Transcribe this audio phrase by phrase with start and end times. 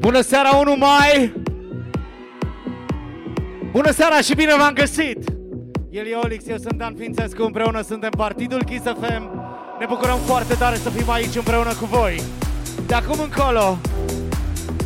[0.00, 1.32] Bună seara 1 mai!
[3.72, 5.18] Bună seara și bine v-am găsit!
[5.90, 9.24] El e Olix, eu sunt Dan Fințescu, împreună suntem Partidul Kiss FM.
[9.78, 12.22] Ne bucurăm foarte tare să fim aici împreună cu voi.
[12.86, 13.78] De acum încolo,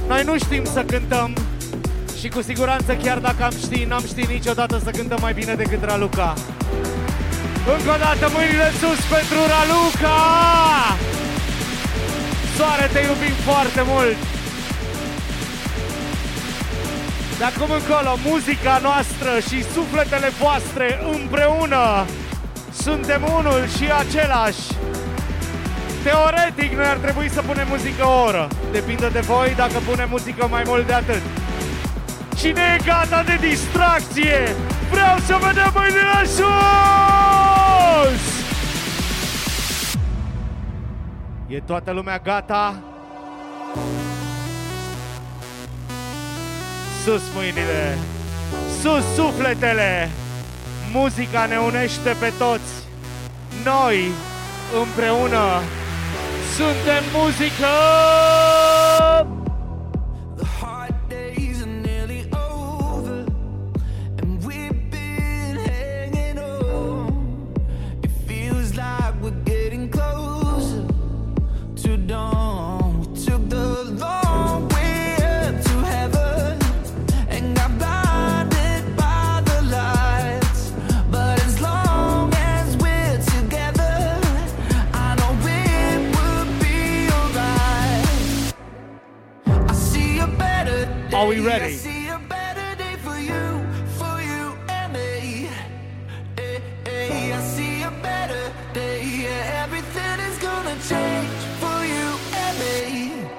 [0.08, 1.34] noi nu știm să cântăm
[2.20, 5.84] și cu siguranță chiar dacă am ști, n-am ști niciodată să cântăm mai bine decât
[5.84, 6.34] Raluca.
[7.76, 10.20] Încă o dată mâinile sus pentru Raluca!
[12.56, 14.33] Soare, te iubim foarte mult!
[17.38, 22.04] De acum încolo, muzica noastră și sufletele voastre împreună
[22.72, 24.62] suntem unul și același.
[26.02, 28.48] Teoretic, noi ar trebui să punem muzică o oră.
[28.72, 31.22] Depinde de voi dacă punem muzică mai mult de atât.
[32.36, 34.54] Cine e gata de distracție?
[34.90, 36.44] Vreau să vedem mâinile sus!
[41.46, 42.93] E toată lumea gata?
[47.04, 47.98] Sus mâinile!
[48.80, 50.10] Sus sufletele!
[50.92, 52.72] Muzica ne unește pe toți!
[53.64, 54.10] Noi,
[54.82, 55.62] împreună,
[56.56, 57.74] suntem muzică!
[91.24, 91.78] Are we ready?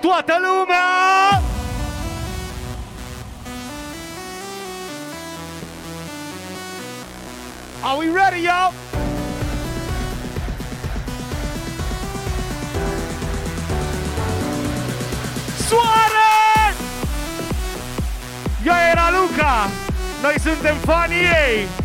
[0.02, 1.42] Toată lumea!
[7.84, 8.74] Are we ready, y'all?
[15.68, 16.15] Soare!
[18.66, 19.70] Eu era Luca!
[20.24, 21.85] Noi suntem fanii ei!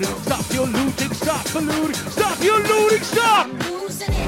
[0.00, 0.22] looting.
[0.22, 1.12] Stop your looting.
[1.14, 1.94] Stop the looting.
[1.94, 3.02] Stop your looting.
[3.02, 3.46] Stop.
[3.46, 4.26] I'm losing it.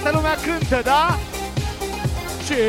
[0.00, 1.18] Toată lumea cântă, da?
[2.46, 2.64] Ce?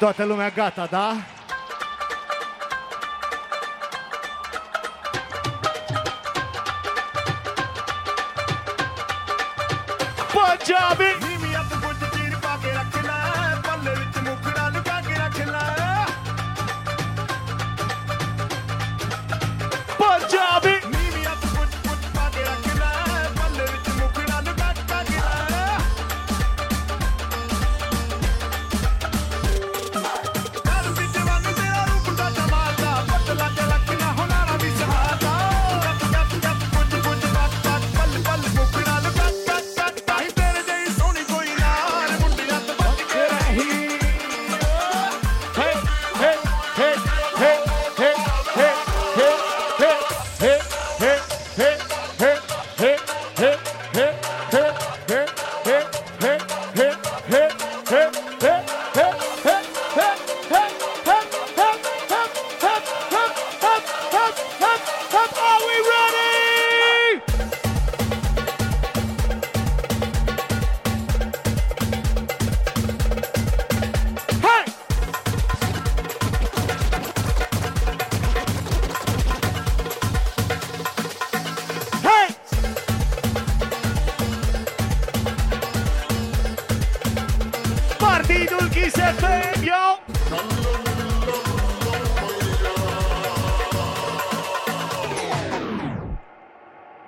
[0.00, 1.16] Toată lumea gata, da?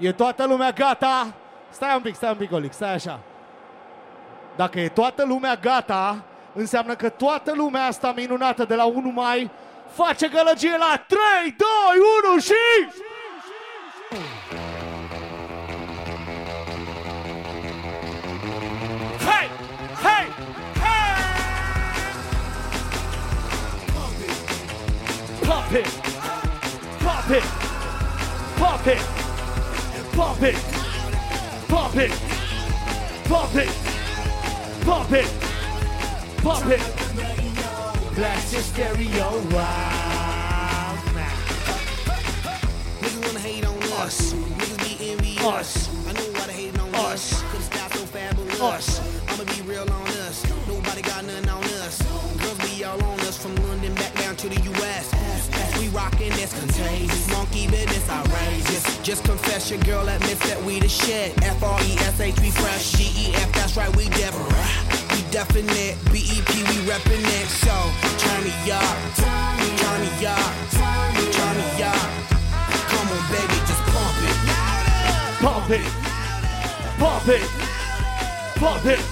[0.03, 1.33] E toată lumea gata?
[1.71, 3.21] Stai un pic, stai un pic, Olic, stai așa.
[4.57, 6.23] Dacă e toată lumea gata,
[6.55, 9.51] înseamnă că toată lumea asta minunată de la 1 mai
[9.93, 11.21] face gălăgie la 3,
[11.57, 11.69] 2,
[12.31, 12.53] 1 și...
[31.93, 32.11] Pop it!
[33.25, 33.69] Pop it!
[34.81, 35.29] Pop it!
[36.39, 36.81] Pop it!
[38.15, 40.97] Blast your stereo wow.
[43.03, 44.33] Niggas wanna hate on us.
[44.33, 45.45] Niggas be envious.
[45.45, 45.82] Us.
[59.63, 61.41] Just your girl admits that we the shit.
[61.41, 62.99] F R E S H we fresh.
[62.99, 64.51] G E F that's right we different.
[65.15, 65.95] We definite.
[66.11, 67.47] B E P we reppin' it.
[67.63, 67.71] So
[68.19, 68.83] turn me up.
[69.15, 70.51] Turn me up.
[70.75, 72.11] Turn me up.
[72.91, 74.35] Come on baby just pump it.
[75.39, 75.87] Pump it!
[76.99, 77.47] Pump it!
[78.59, 79.03] Pump it!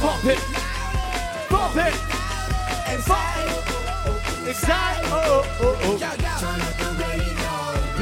[0.00, 0.40] Pump it!
[1.52, 1.94] Pump it!
[2.96, 3.52] Excite!
[4.48, 5.04] Excite!
[5.12, 5.98] Oh, oh, oh.
[6.00, 6.93] oh.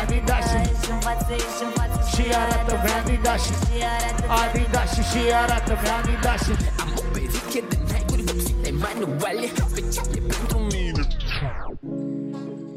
[0.00, 0.70] Adidașii
[2.12, 3.54] Și arată pe Adidașii
[4.42, 9.46] Adidașii și arată pe Adidașii Am o pereche de naiguri vopsite manuale.
[9.68, 11.06] Speciale pentru mine?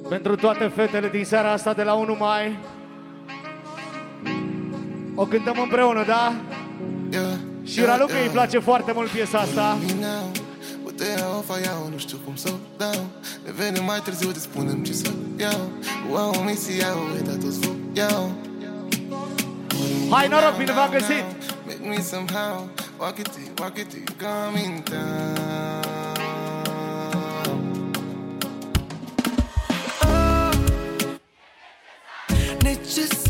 [0.10, 2.60] Pentru toate fetele din seara asta de la 1 mai.
[5.16, 6.34] O cântăm împreună, da?
[7.12, 7.24] Yeah,
[7.64, 8.24] și Raluca yeah, yeah.
[8.24, 9.78] îi place foarte mult piesa asta.
[11.92, 13.06] Nu știu cum să dau.
[13.46, 15.70] Ne vedem mai târziu, te spunem ce să iau.
[16.10, 18.32] Wow, mi se iau, e dat toți foc iau.
[20.10, 21.24] Hai noroc, bine v-am găsit!
[21.66, 26.22] Make me somehow Walk it, till- walk it, till you come in town.
[32.64, 33.23] Necesar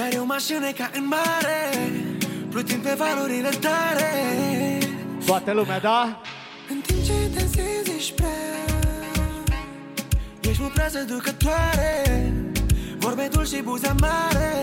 [0.00, 1.70] Iar eu mașină ca în mare
[2.50, 4.12] Plutim pe valurile tare.
[5.26, 6.20] Toată lumea, da?
[6.68, 8.28] În timp ce dansezi ești prea
[10.40, 12.02] Ești mult prea seducătoare.
[12.98, 14.62] Vorbe dulci și buze mare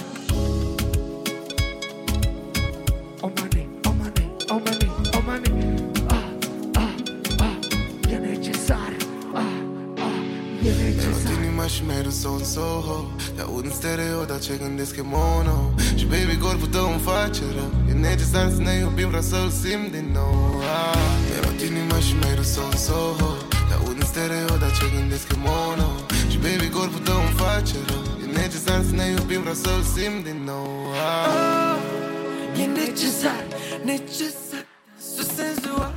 [11.61, 12.97] Inima și mi-ai dus în Soho.
[13.35, 15.57] Te aud în stereo, dar ce gândesc e mono.
[15.99, 17.71] Și baby, corpul tău îmi face rău.
[17.89, 20.35] E necesar să ne iubim, vreau să-l simt din nou.
[20.75, 23.31] Ah, Mi-ai luat inima și mi-ai dus în Soho.
[23.67, 25.89] Te aud în stereo, dar ce gândesc e mono.
[26.31, 28.03] Și baby, corpul tău îmi face rău.
[28.23, 30.69] E necesar să ne iubim, vreau să-l simt din nou.
[31.05, 32.61] Ah.
[32.61, 33.43] E necesar,
[33.91, 34.65] necesar
[35.01, 35.93] dansul senzual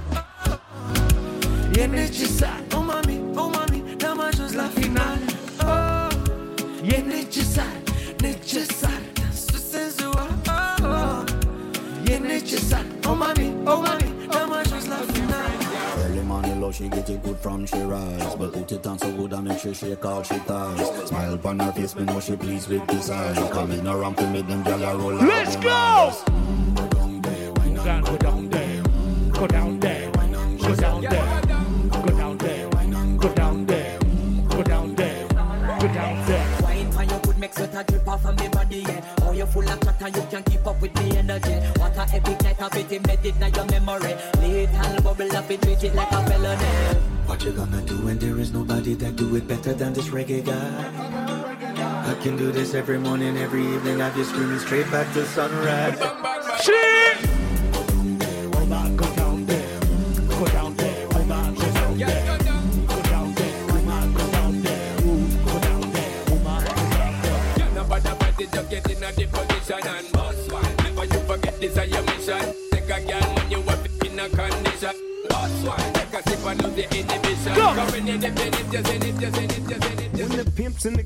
[1.77, 2.54] E necesar,
[16.75, 19.59] she get it good from she rise But put it on so good I make
[19.61, 23.11] sure she call she ties Smile upon her face, me know she pleased with this
[23.11, 26.11] eyes Coming around to make them gyal a roll out Let's go!
[26.33, 28.83] Mm, Go down there, wine Go down, go down there
[29.33, 31.29] Go down there Go down there
[31.91, 32.69] Go down there
[33.19, 33.99] Go down there
[34.49, 35.29] Go down there
[35.79, 38.79] Go down there Wine for your good make sweat a drip off of me body,
[38.79, 39.17] yeah.
[39.23, 41.55] Oh, you full of chatter, you can keep up with me energy.
[41.79, 44.15] What a epic night of it embedded in your memory.
[44.41, 46.24] Little bubble up it, treat it like a felony.
[47.45, 50.43] What you gonna do when there is nobody that do it better than this reggae
[50.43, 52.11] guy?
[52.11, 54.01] I can do this every morning, every evening.
[54.01, 55.99] I just screaming straight back to sunrise.
[56.65, 57.34] Și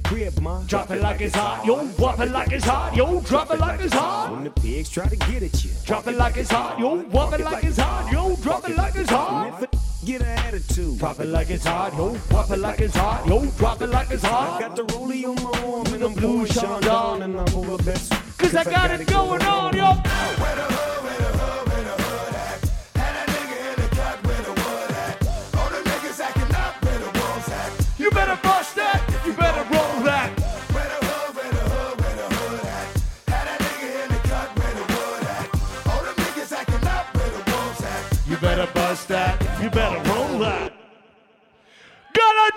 [0.08, 0.62] crib, ma.
[0.62, 3.80] Drop it like it's hot, yo, drop it like it's hot, yo, drop it like
[3.80, 4.32] it's hot.
[4.32, 5.70] When the pigs try to get at you.
[5.84, 8.94] Drop it like it's hot, yo, drop it like it's hot, yo, drop it like
[8.96, 9.68] it's hot.
[10.04, 10.98] Get an attitude.
[10.98, 14.10] Drop it like it's hot, yo, drop it like it's hot, yo, drop it like
[14.10, 14.60] it's I hot.
[14.60, 17.82] got the rollie on my arm and the I'm blue Sean Sean and I'm over
[17.82, 18.10] best.
[18.38, 20.67] Cause I got it going on, yo.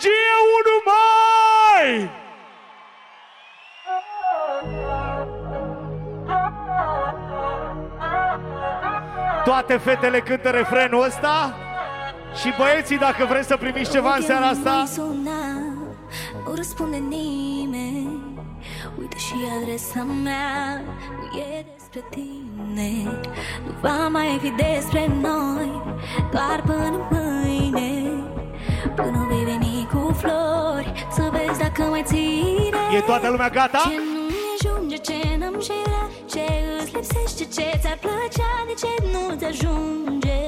[0.01, 2.10] Galagia 1 mai!
[9.43, 11.58] Toate fetele cântă refrenul ăsta
[12.36, 14.84] și băieții, dacă vreți să primiți ceva în seara asta,
[16.46, 18.39] Nu răspunde nimeni.
[19.00, 20.81] Uite și adresa mea
[21.20, 23.03] Nu e despre tine.
[23.65, 25.81] Nu va mai fi despre noi
[26.31, 28.12] Doar până mâine.
[28.96, 33.81] Până vei veni cu flori Să vezi dacă mai ține e toată lumea gata?
[33.88, 36.45] Ce nu-mi ajunge, ce n-am și vrea Ce
[36.79, 40.39] îți lipsește, ce ți-ar plăcea De ce nu-ți ajunge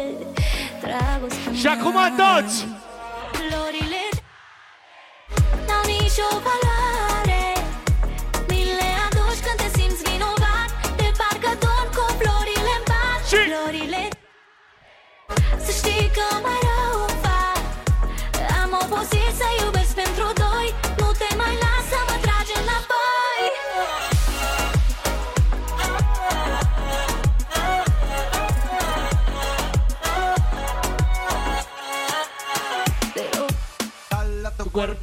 [0.83, 2.13] Dragostea Și acum mea.
[2.21, 2.55] toți!
[3.37, 4.03] Florile
[5.67, 7.43] N-au nicio valoare
[8.49, 10.69] Mi le aduci când te simți vinovat
[10.99, 14.01] De parcă dorm cu florile în pat Și- Florile
[15.65, 16.52] Să știi că mai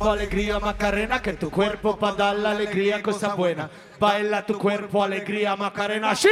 [0.00, 3.71] cuerpo alegría Macarena, que tu cuerpo para dar la alegría cosa buena.
[3.99, 6.30] Baila tu cuerpo alegría Macarena, sí.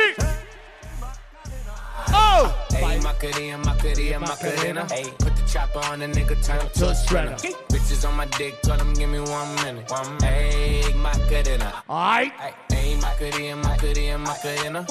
[2.11, 2.55] Oh, oh.
[2.71, 4.87] Hey, Macarena, Macarena, Macarena.
[4.91, 7.37] Hey, put the chopper on the nigga, turn him to a sprinter.
[7.69, 9.91] Bitches on my dick, tell him give me one minute.
[9.91, 10.25] One minute.
[10.25, 11.83] Hey, Macarena.
[11.91, 12.33] Hey,
[12.71, 14.87] hey, Macarena, Macarena, Macarena.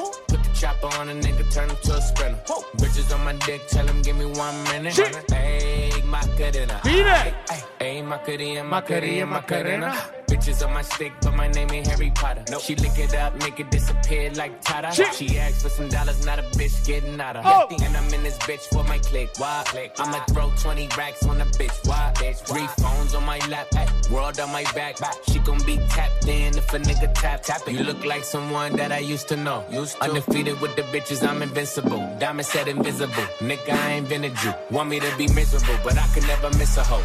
[0.60, 2.40] Chopper on a nigga, turn him to a sprinter.
[2.78, 4.98] Bitches on my dick, tell him give me one minute.
[5.30, 6.82] Hey, Macarena.
[6.84, 7.34] Bine!
[7.80, 9.94] Hey, Macarena, Macarena, Macarena.
[10.28, 12.44] Bitches on my stick, but my name ain't Harry Potter.
[12.60, 14.92] She lick it up, make it disappear like Tata.
[14.94, 15.14] Shit.
[15.14, 17.46] She asked for some dollars, not a bitch getting out of.
[17.46, 17.68] Oh.
[17.84, 19.30] And I'm in this bitch for my click.
[19.38, 19.64] Why?
[19.68, 19.94] Click.
[20.00, 21.88] I'ma throw 20 racks on a bitch.
[21.88, 22.12] Why?
[22.16, 22.40] bitch.
[22.40, 24.98] Three phones on my lap, ay, world on my back.
[25.30, 27.74] She gon' be tapped in if a nigga tap tap it.
[27.74, 29.64] You look like someone that I used to know.
[29.72, 32.00] used Undefeated with the bitches, I'm invincible.
[32.20, 33.24] Diamond said invisible.
[33.40, 34.54] Nigga, I ain't been a Jew.
[34.72, 37.02] Want me to be miserable, but I could never miss a hoe.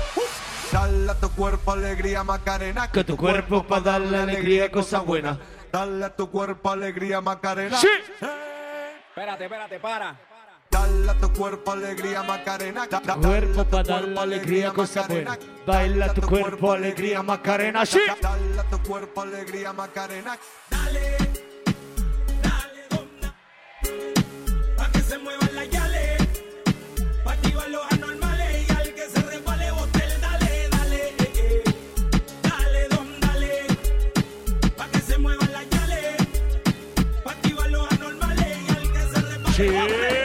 [0.72, 2.90] Dale a tu cuerpo alegría Macarena.
[2.90, 5.36] Que tu cuerpo pa' darle alegría y cosas buenas.
[5.70, 7.76] Dale a tu cuerpo alegría Macarena.
[7.78, 7.88] Sí.
[9.10, 10.18] Espérate, espérate, para.
[10.70, 12.86] Dale a tu cuerpo alegría Macarena.
[12.86, 15.36] Da- da- Cuerpo pa' dale a tu darle cuerpo alegría, cosas Macarena.
[15.36, 15.66] buenas.
[15.66, 17.84] Baila tu cuerpo, alegría, Macarena.
[17.86, 18.00] Sí.
[18.06, 20.38] Da- Dale a tu cuerpo alegría Macarena.
[20.70, 20.76] Pa'
[39.68, 40.21] se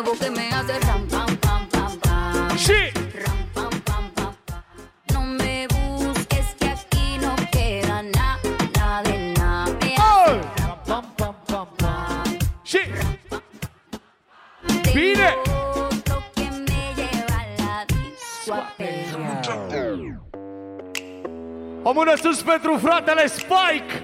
[0.00, 2.58] nuevo que me hace ram pam pam pam pam.
[2.58, 2.80] Sí.
[3.24, 4.62] Ram pam pam pam pam.
[5.12, 8.38] No me busques que aquí no queda nada,
[8.78, 9.72] nada de nada.
[9.80, 10.28] Me Oh.
[10.28, 12.24] hace Pam, pam, pam, pam.
[12.64, 12.80] Sí.
[14.94, 15.30] Bine.
[15.88, 20.20] otro que me lleva a la disco a perrear.
[21.82, 24.02] O mână sus pentru fratele Spike.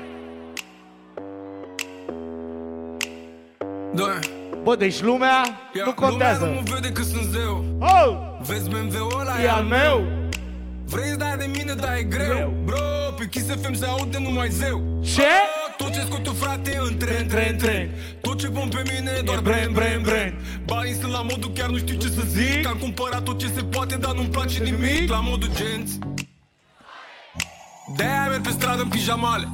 [3.95, 4.42] Doi.
[4.63, 5.43] Bă, deci lumea
[5.77, 6.45] Ia, nu Lumea contează.
[6.45, 7.65] nu mă vede că sunt zeu.
[7.81, 8.19] Oh!
[8.41, 10.07] Vezi BMW-ul ăla E al meu.
[10.85, 12.55] Vrei să dai de mine, dar e greu.
[12.65, 12.77] Bro,
[13.19, 15.01] pe Kiss FM se aude numai zeu.
[15.05, 15.23] Ce?
[15.77, 19.41] Tot ce scot tu, frate, între, între, între Tot ce pun pe mine, doar E
[19.41, 20.35] brand, brand, brand, brand, brand.
[20.65, 22.41] Banii sunt la modul, chiar nu știu ce să zic.
[22.53, 22.67] Zic.
[22.67, 25.11] Am cumpărat tot ce se poate, dar nu-mi place nimic?
[25.11, 25.99] La modul genți.
[27.97, 29.49] De-aia merg pe stradă în pijamale.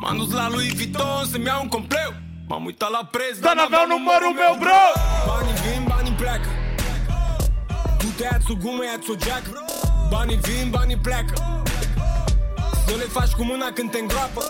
[0.00, 2.12] M-am dus la Louis Vuitton să-mi iau un compleu
[2.48, 4.82] M-am uitat la preț, Dar n-aveau numărul meu, bro!
[5.30, 6.48] Banii vin, banii pleacă.
[7.98, 9.64] Tu te ia-ți o gumă, ia-ți o geacă.
[10.10, 11.34] Banii vin, banii pleacă.
[12.86, 14.42] Să le faci cu mâna când te îngroapă.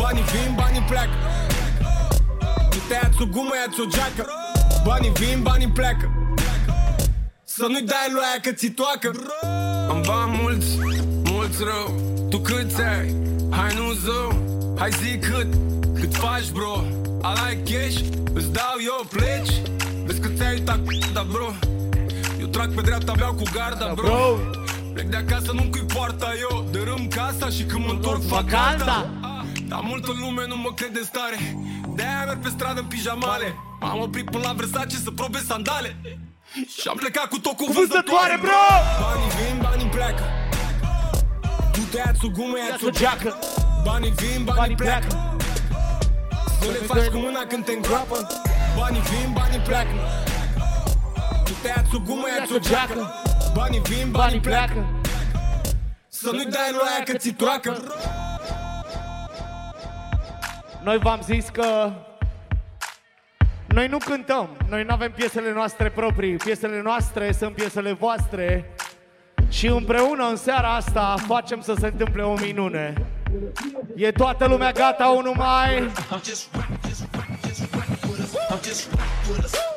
[0.00, 1.16] Banii vin, banii pleacă.
[2.70, 4.24] Tu te ia-ți o gumă, ia-ți o geacă.
[4.84, 6.06] Banii vin, banii pleacă.
[7.44, 9.10] Să nu-i dai lui aia că ți toacă.
[9.88, 10.70] Am bani mulți,
[11.30, 11.86] mulți rău.
[12.30, 13.14] Tu câți ai?
[13.50, 14.30] Hai nu zău
[14.78, 15.46] Hai zi cât,
[16.00, 16.84] cât faci bro
[17.24, 17.96] I like cash,
[18.34, 19.52] îți dau eu pleci.
[20.04, 20.80] Vezi că ți-ai uitat,
[21.12, 21.48] da bro.
[22.40, 24.38] Eu trag pe dreapta, beau cu garda bro, Bro.
[24.92, 28.52] Plec de acasă, nu-mi cui poarta eu Dărâm casa și când mă întorc fac Fac
[28.52, 28.92] alta.
[28.92, 29.08] alta
[29.68, 31.38] Dar multă lume nu mă crede în stare.
[31.94, 33.54] De-aia merg pe stradă în pijamale.
[33.80, 35.96] M-am oprit până la Versace să probe sandale.
[36.80, 38.64] Și am plecat cu tot cu vânzătoare, bro!
[39.02, 40.24] Banii vin, banii pleacă.
[41.72, 43.38] Tu te ia-ți o gumă, ia-ți o geacă.
[43.84, 45.32] Banii vin, banii, Banii pleacă
[46.62, 46.84] pleacă.
[46.86, 48.16] Să le faci cu mâna când te îngroapă.
[48.78, 49.94] Banii vin, banii pleacă.
[51.44, 53.00] Tu te ia-ți o gumă, ia-ți o geacă.
[53.54, 54.72] Banii vin, banii Banii pleacă.
[54.72, 55.00] pleacă.
[56.08, 57.76] Să nu-i dai lui aia că ți toacă
[60.82, 61.92] Noi v-am zis că
[63.66, 68.74] noi nu cântăm, noi nu avem piesele noastre proprii, piesele noastre sunt piesele voastre.
[69.48, 72.94] Și împreună în seara asta facem să se întâmple o minune.
[73.96, 75.90] E toată lumea gata, unul mai...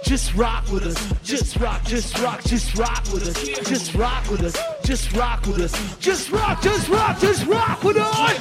[0.05, 0.97] Just rock with us.
[1.23, 3.33] Just rock, just rock, just rock with us.
[3.67, 4.55] Just rock with us.
[4.83, 5.73] Just rock with us.
[5.99, 8.35] Just rock, just rock, just rock with us.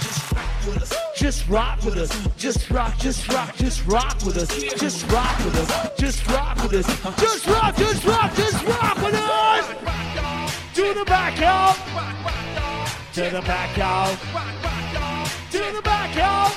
[1.16, 2.10] Just rock with us.
[2.36, 4.48] Just rock, just rock, just rock with us.
[4.76, 5.96] Just rock with us.
[5.96, 6.86] Just rock with us.
[7.16, 9.66] Just rock, just rock, just rock with us.
[10.74, 11.74] To the back, y'all.
[13.14, 14.63] To the back, y'all.
[15.54, 16.50] To the back, y'all.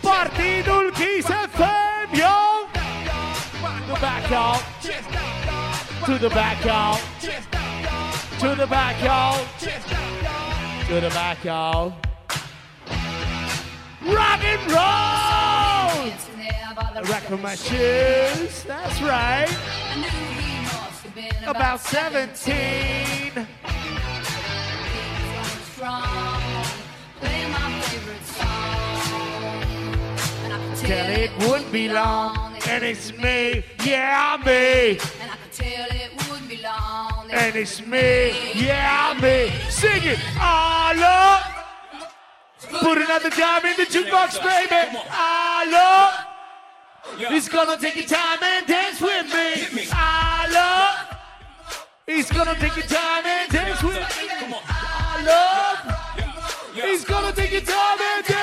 [0.00, 2.68] Partidul Kiss FM, yo.
[2.70, 4.62] To the back, y'all.
[6.04, 7.00] To the back, y'all.
[8.38, 9.44] To the back, y'all.
[10.86, 11.96] To the back, y'all.
[14.14, 16.12] Rock and roll!
[17.02, 18.62] Record my shoes.
[18.62, 19.50] That's right.
[21.44, 23.44] About 17.
[30.86, 32.56] Tell it wouldn't be long.
[32.68, 33.64] And it's me.
[33.84, 34.90] Yeah, me.
[34.90, 37.28] And I could tell it wouldn't be long.
[37.28, 38.52] And it's me.
[38.54, 39.50] Yeah, me.
[39.68, 40.20] Sing it.
[40.40, 41.42] All up.
[42.70, 44.96] Put another dime in the jukebox, baby.
[45.10, 47.30] I love.
[47.30, 49.88] He's gonna take your time and dance with me.
[49.90, 51.18] I love.
[52.06, 54.56] He's gonna take your time and dance with me.
[54.68, 55.96] I love.
[56.74, 58.35] He's gonna take your time and dance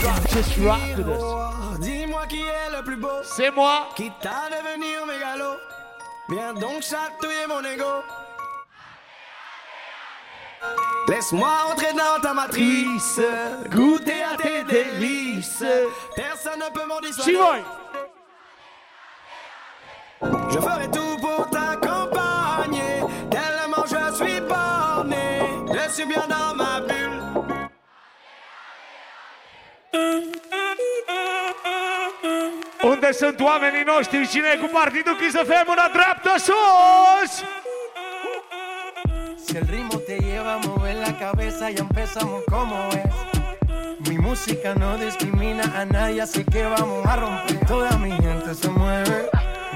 [0.00, 1.78] just rock, just rock with us.
[1.80, 3.22] Dis-moi qui est le plus beau.
[3.22, 3.88] C'est moi.
[3.94, 5.56] Qui t'a devenir mégalo.
[6.28, 8.02] Viens donc chatouiller mon ego.
[11.08, 13.20] Laisse-moi entrer dans ta matrice,
[13.70, 15.64] goûter à tes délices.
[16.14, 17.64] Personne ne peut m'en dissuader.
[20.50, 21.07] Je ferai tout
[32.82, 34.28] Unde sunt oamenii noștri?
[34.28, 35.66] Cine e cu partidul Kiss FM?
[35.68, 37.32] Una dreaptă sus!
[39.44, 43.14] Si el ritmo te lleva a mover la cabeza, ya empezamos como es.
[44.08, 47.66] Mi música no discrimina a nadie, así que vamos a romper.
[47.66, 49.30] Toda mi gente se mueve.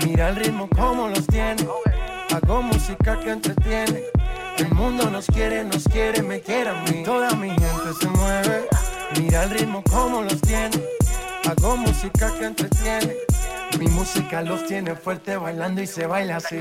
[0.05, 1.67] Mira el ritmo como los tiene.
[2.35, 4.03] Hago música que entretiene.
[4.59, 7.03] El mundo nos quiere, nos quiere, me quiere a mí.
[7.03, 8.72] Toda mi gente se mueve.
[9.19, 10.83] Mira el ritmo como los tiene.
[11.49, 13.17] Hago música que entretiene.
[13.79, 16.59] Mi música los tiene fuerte bailando y se baila así.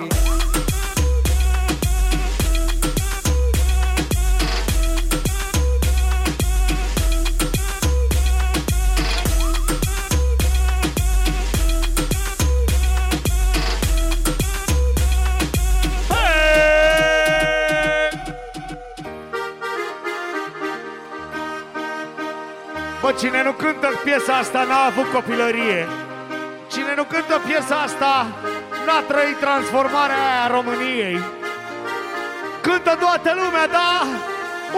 [23.01, 25.87] Bă, cine nu cântă piesa asta n-a avut copilărie.
[26.71, 28.13] Cine nu cântă piesa asta
[28.85, 31.17] n-a trăit transformarea aia a României.
[32.61, 33.93] Cântă toată lumea, da?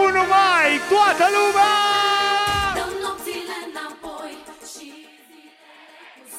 [0.06, 1.74] Unu mai, toată lumea!
[2.78, 4.32] Dăm nopțile înapoi
[4.72, 4.88] și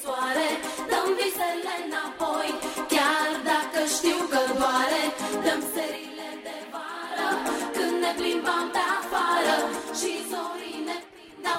[0.01, 0.49] soare
[0.91, 2.49] Dăm visele înapoi
[2.93, 5.03] Chiar dacă știu că doare
[5.45, 7.29] Dăm serile de vară
[7.75, 9.55] Când ne plimbam pe afară
[9.99, 10.74] Și zorii ne prindeau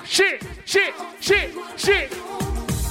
[0.09, 0.29] Și,
[0.65, 0.85] și,
[1.19, 1.39] și,
[1.77, 1.97] și.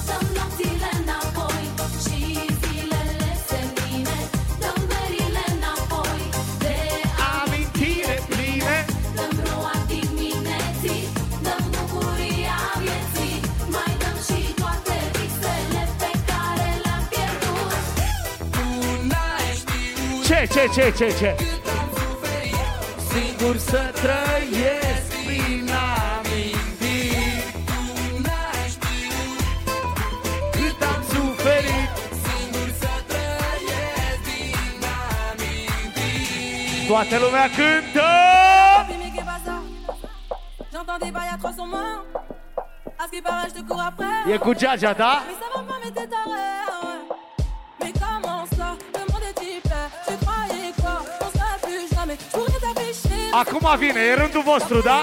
[0.06, 1.64] Dăm nopțile înapoi
[2.04, 2.20] Și
[2.60, 4.18] zilele senine
[4.60, 6.22] Dăm verile înapoi
[6.58, 6.76] De
[7.42, 8.84] amintire pline.
[9.14, 11.08] Dăm roa dimineții
[11.42, 13.40] Dăm bucuria vieții.
[13.74, 17.72] Mai dăm și toate visele Pe care le-am pierdut.
[20.26, 21.36] Ce, ce, ce, ce, ce?
[23.12, 24.95] Singur să trăiesc
[36.86, 38.08] Toată lumea cântă!
[40.72, 42.04] J'entends des bails à 300 morts
[43.00, 45.12] À ce qui paraît, je te cours après E cu Geagea, da?
[45.28, 46.44] Mais ça va pas, mais t'es taré
[46.84, 47.00] ouais.
[47.80, 48.68] Mais comment ça
[50.24, 54.98] croyais quoi On serait plus jamais Je pourrais t'afficher Acum vine, e rândul vostru, da?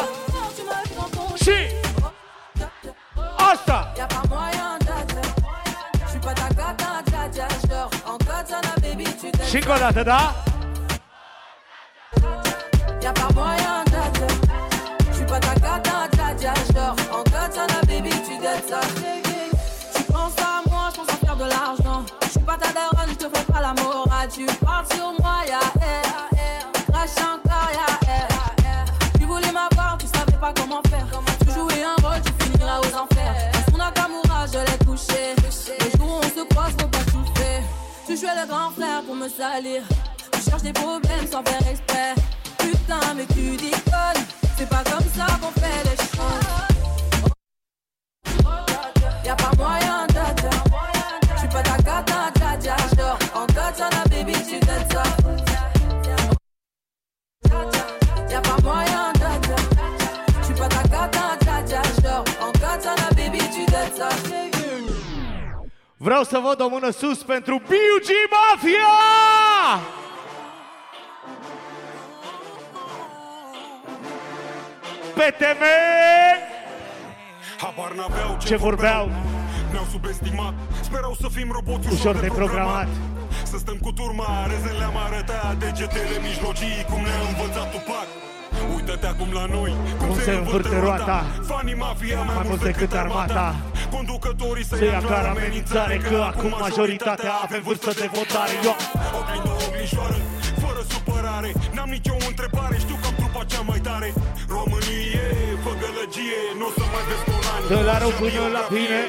[1.44, 1.58] Și...
[3.52, 3.78] Asta!
[3.98, 4.98] Y'a pas moyen, dja.
[6.08, 6.54] J'suis pas ta.
[7.62, 8.18] J'dors en
[8.82, 9.50] baby, tu t'aimes.
[9.50, 10.44] Și încă o dată, da?
[13.04, 14.28] Y'a pas moyen, dja dja.
[15.12, 16.08] J'suis pas ta cata,
[16.40, 16.54] dja.
[16.70, 18.80] J'dors en katana, baby, tu t'aimes ça.
[19.94, 22.06] Tu penses à moi, j'pense à faire de l'argent.
[22.30, 24.30] J'suis pas ta daronne, j'te fais pas la morale.
[24.34, 26.72] Tu parles sur moi, y'a air.
[26.94, 28.86] Crache encore, y'a air.
[29.20, 31.06] Tu voulais m'avoir, tu savais pas comment faire.
[31.42, 33.36] Tu jouais un rôle, tu finiras aux enfers.
[33.52, 35.36] À son Nakamura, je l'ai touché.
[35.38, 37.64] Le jour où on se croise, faut pas tout faire.
[38.08, 39.82] Tu jouais le grand frère pour me salir.
[40.32, 42.16] Tu cherches des problèmes sans faire exprès.
[42.86, 44.26] Putain, mais tu déconnes.
[44.58, 46.48] C'est pas comme ça qu'on fait les choses.
[49.26, 50.50] Y'a pas moyen, dja dja.
[51.38, 52.76] J'suis pas ta cata, dja dja.
[52.92, 55.04] J'dors en katana, baby, tu donnes ça.
[58.30, 59.56] Y'a pas moyen, dja dja.
[60.42, 61.82] J'suis pas ta cata, dja dja.
[61.98, 64.10] J'dors en katana, baby, tu donnes ça.
[65.98, 69.82] Vreau să văd o mână sus pentru BUG Mafia!
[75.18, 75.64] PTM!
[77.64, 79.10] Habar n-aveau ce, Ce vorbeau?
[79.72, 80.54] Ne-au subestimat.
[80.82, 82.88] Sperau să fim roboți Ușor de programat.
[83.44, 85.56] Să stăm cu turma Rezen le-am arătat.
[85.58, 88.08] Degetele mijlocii Cum ne-a învățat Tupac.
[88.76, 91.26] Uită-te acum la noi Cum, Cum se învârte roata.
[91.48, 93.56] Fanii mafia Mai mult decât armata.
[93.92, 98.52] Conducătorii Se ia clar amenințare Că acum majoritatea avem vârstă de votare.
[98.64, 98.74] Yo!
[99.20, 100.43] Oglindă, oglinșoară Fără
[100.92, 101.50] supărare.
[101.76, 104.10] N-am nicio întrebare Știu că am trupa cea mai tare.
[104.58, 105.26] Românie,
[105.64, 109.00] fă gălăgie Nu o să mai vezi colani De la rău până la bine.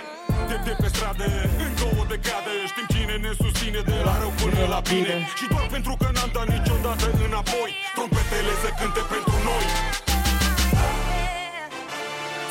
[0.51, 1.27] de, de pe stradă,
[1.65, 2.53] în două decade.
[2.71, 5.15] Știm cine ne susține de la rău până la bine.
[5.39, 9.65] Și doar pentru că n-am dat niciodată înapoi Trompetele să cânte pentru noi.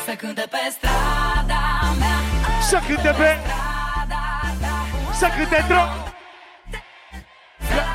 [0.06, 1.62] Să cânte pe strada
[2.00, 2.18] mea.
[2.70, 3.30] Să cânte pe...
[5.20, 5.88] Să cânte drum!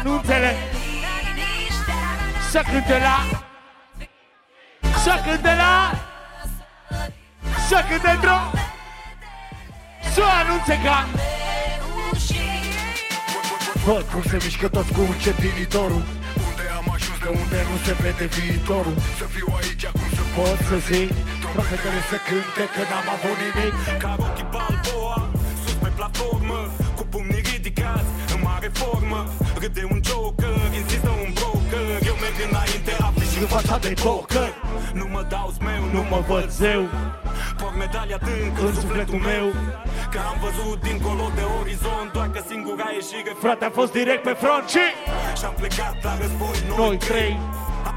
[0.03, 0.55] Nu înțeleg!
[2.49, 3.17] Să cânte la...
[5.03, 5.73] Să cânte la...
[7.67, 8.45] Să cânte drum!
[10.13, 11.07] Să anunțe ca...
[13.85, 16.03] Văd cum se mișcă toți cu încetinitorul
[16.47, 18.95] Unde am ajuns de unde Unde nu se vede viitorul?
[19.19, 21.09] Să fiu aici acum să Pot să zic
[21.41, 23.73] Trompetele să cânte că n-am avut nimic.
[24.03, 25.17] Ca Rocky Balboa
[25.61, 26.59] Sus pe platformă
[26.97, 29.19] Cu pumnii ridicați În mare formă.
[29.61, 31.87] Râde un joker Insistă un broker.
[32.08, 32.08] Eu merg
[32.47, 34.51] înainte Afiș Și în fața de poker
[34.99, 36.81] Nu mă dau smeu Nu mă văd zeu.
[37.59, 39.45] Por medalia adânc În sufletul meu.
[40.13, 44.35] Că am văzut dincolo de orizont Doar că singura ieșire Frate, am fost direct pe
[44.43, 44.85] front și
[45.39, 47.33] Și-am plecat la război Noi trei.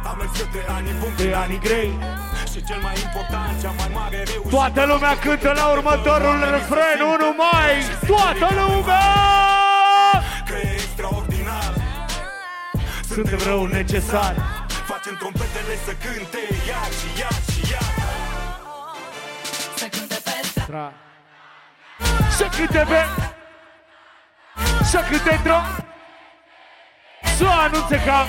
[0.08, 1.92] Am mers către anii buni de ani grei.
[2.52, 4.54] Și cel mai important, cea mai mare reușită.
[4.56, 7.72] Toată lumea cântă la următorul refren Unu mai.
[8.12, 9.06] Toată lumea!
[10.48, 11.81] Că e extraordinar
[13.12, 14.34] Suntem rău necesar.
[14.86, 17.92] Facem trompetele să cânte Iar și iar și iar
[19.76, 20.92] Să cânte pe strada Tra.
[22.30, 23.02] Să cânte pe
[24.84, 25.64] Să cânte drum
[27.36, 28.26] Să anunțe ca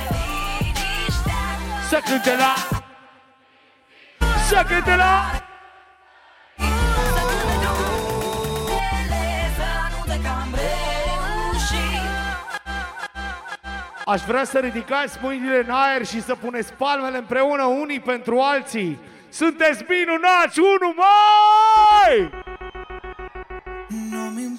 [1.89, 2.53] Să cânte la
[4.49, 5.43] Să cânte la
[14.05, 18.99] Aș vrea să ridicați mâinile în aer și să puneți palmele împreună unii pentru alții.
[19.29, 22.52] Sunteți minunați, unu mai!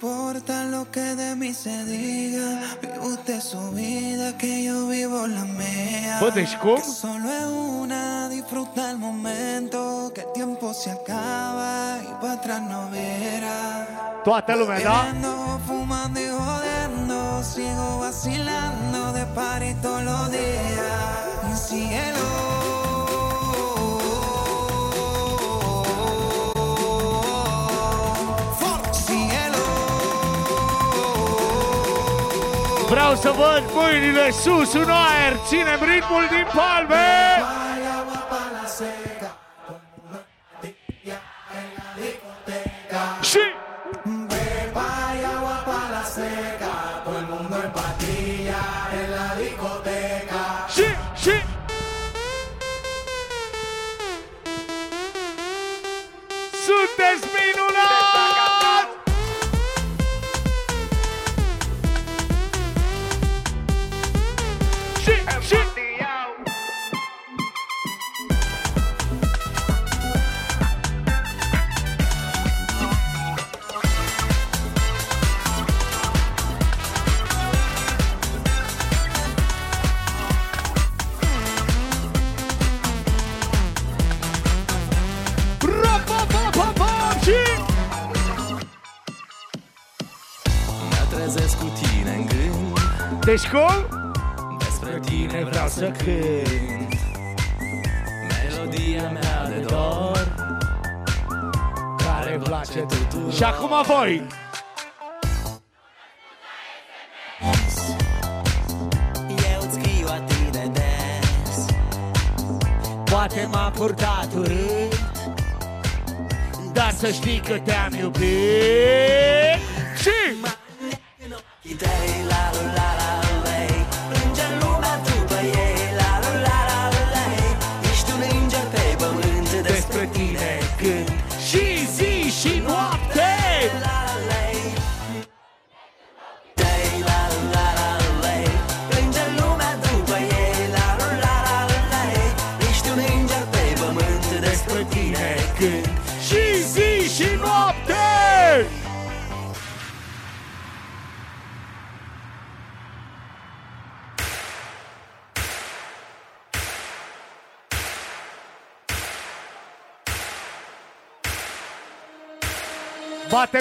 [0.04, 5.44] Importa lo que de mí se diga, vive usted su vida, que yo vivo la
[5.44, 6.20] mía.
[6.20, 12.60] Que solo es una, disfruta el momento, que el tiempo se acaba y para atrás
[12.60, 14.20] no verá.
[14.26, 15.04] Lumea, da?
[15.04, 21.50] Bebiendo, fumando y jodiendo, sigo vacilando de party todos los días.
[21.50, 22.53] Y síguelo.
[32.94, 37.06] Vreau să văd mâinile sus în aer, ținem ritmul din palme!
[38.76, 39.53] Și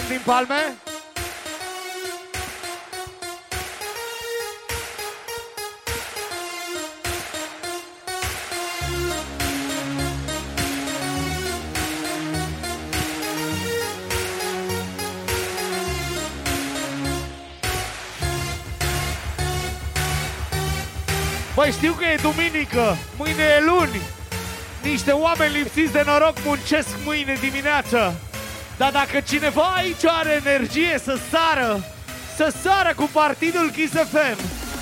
[0.04, 0.78] Batem din palme?
[21.56, 24.02] Băi, știu că e duminică, mâine e luni.
[24.84, 28.33] Niște oameni lipsiți de noroc muncesc mâine dimineață.
[28.78, 31.84] Dar dacă cineva aici are energie să sară,
[32.36, 34.40] să sară cu partidul Kiss FM,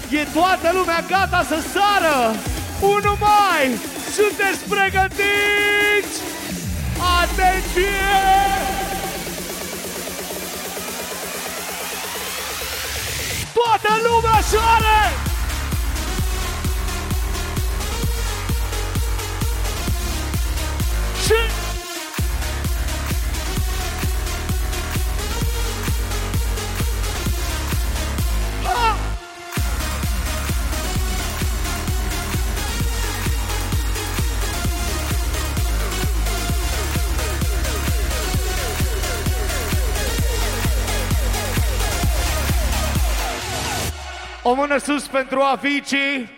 [0.09, 2.35] e toată lumea gata să sară!
[2.81, 3.79] Unu mai!
[4.13, 6.21] Sunteți pregătiți?
[7.21, 8.09] Atenție!
[13.53, 15.20] Toată lumea soare!
[44.51, 46.29] O mână sus pentru Avicii.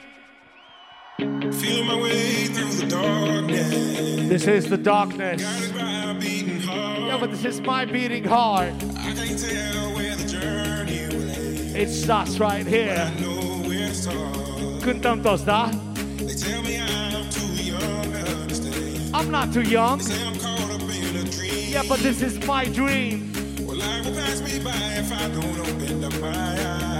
[1.59, 4.27] Feel my way through the darkness.
[4.27, 5.41] This is the darkness.
[5.41, 6.99] Guided by a beating heart.
[7.07, 8.73] Yeah, but this is my beating heart.
[8.73, 11.75] I can't tell where the journey will end.
[11.83, 12.99] It starts right here.
[12.99, 14.81] I know where to start.
[14.83, 15.69] Cântăm toți, da?
[16.17, 19.15] They tell me I'm too young to understand.
[19.17, 19.97] I'm not too young.
[19.97, 21.71] They say I'm caught up in a dream.
[21.73, 23.17] Yeah, but this is my dream.
[23.65, 26.92] Well, life will pass me by if I don't open up my eyes.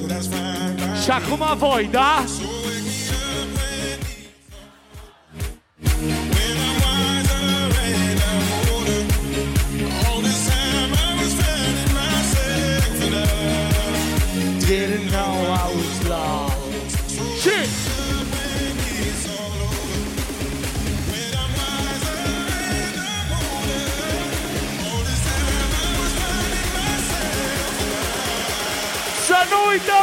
[0.00, 0.28] So that's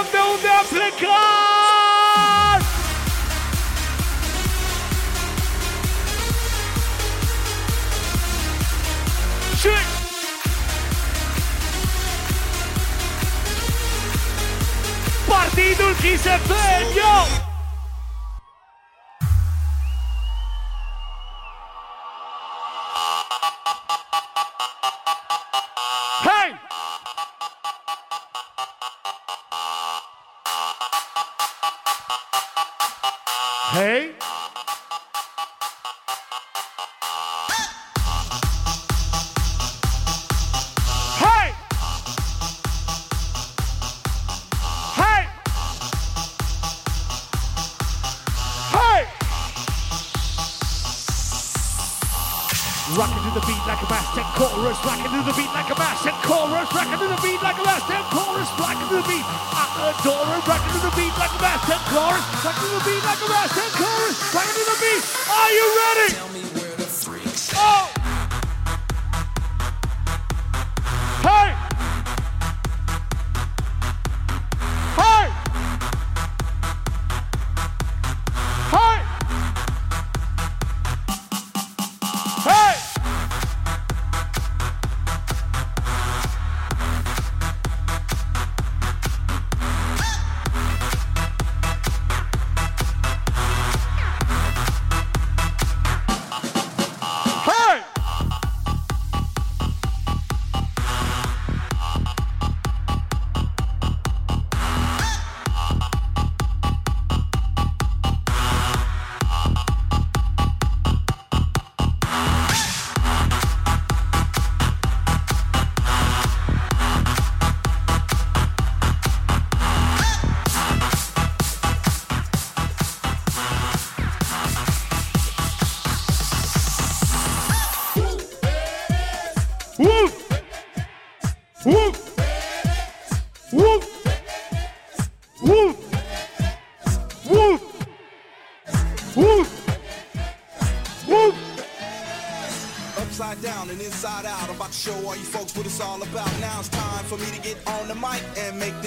[0.08, 2.62] uităm de unde am plecat!
[9.60, 9.70] Și...
[15.28, 17.47] Partidul Kiss FM, yo!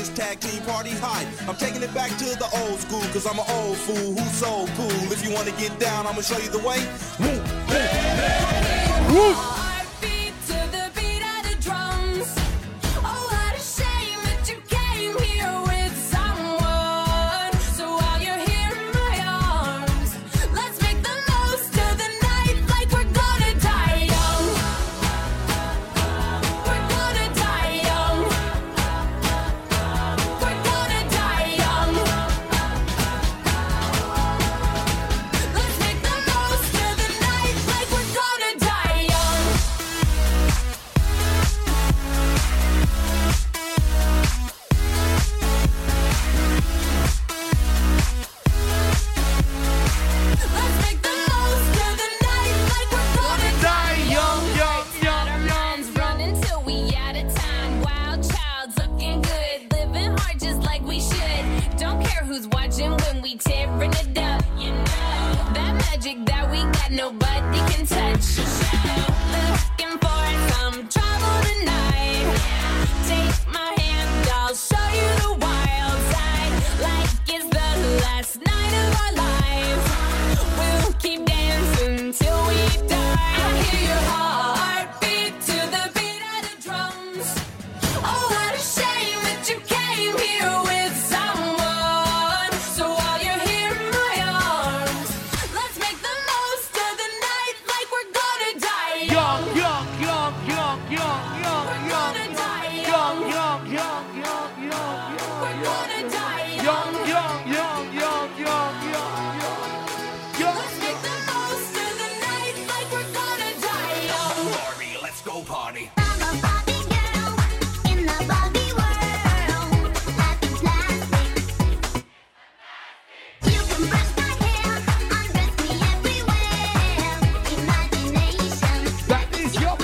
[0.00, 1.26] this tag team party high!
[1.46, 4.66] I'm taking it back to the old school, cause I'm an old fool who's so
[4.76, 5.12] cool.
[5.12, 6.80] If you wanna get down, I'ma show you the way.
[7.20, 7.28] Woo,
[9.14, 9.59] woo, woo.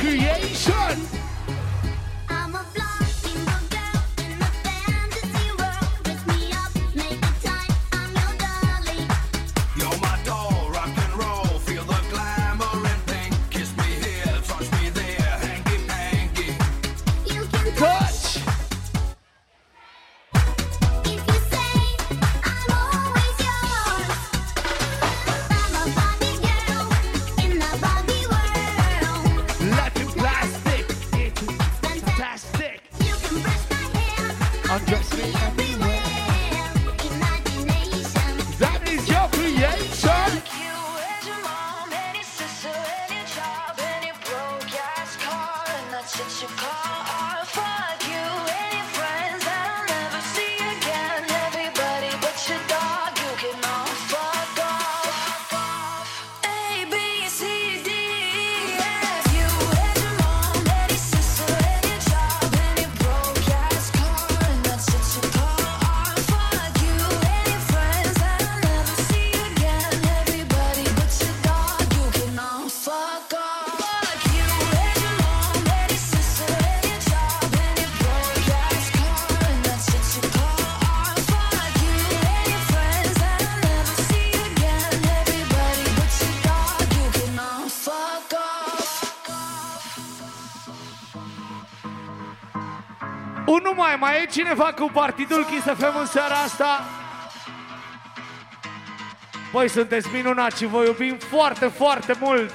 [0.06, 1.25] creation.
[94.16, 96.84] Mai e cineva cu partidul Kiss FM în seara asta?
[99.52, 102.52] Voi sunteți minunați și vă iubim foarte, foarte mult!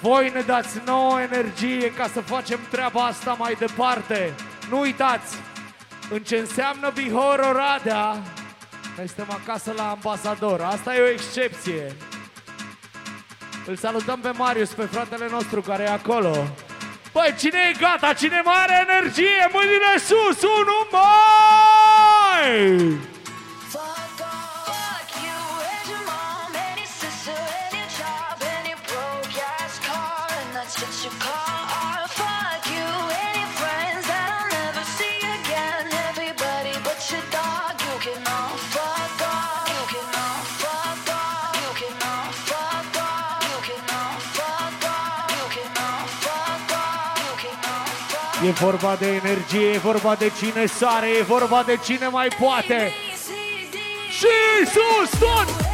[0.00, 4.34] Voi ne dați nouă energie ca să facem treaba asta mai departe.
[4.70, 5.36] Nu uitați,
[6.10, 8.16] în ce înseamnă Bihor Oradea,
[8.96, 10.60] noi suntem acasă la ambasador.
[10.60, 11.96] Asta e o excepție.
[13.66, 16.46] Îl salutăm pe Marius, pe fratele nostru care e acolo.
[17.16, 18.12] Băi, cine e gata?
[18.12, 19.48] Cine mai are energie?
[19.52, 20.42] Mâinile sus!
[20.42, 22.46] Unul mai!
[48.46, 52.92] E vorba de energie, e vorba de cine sare, e vorba de cine mai poate.
[54.10, 55.65] Și sus tot!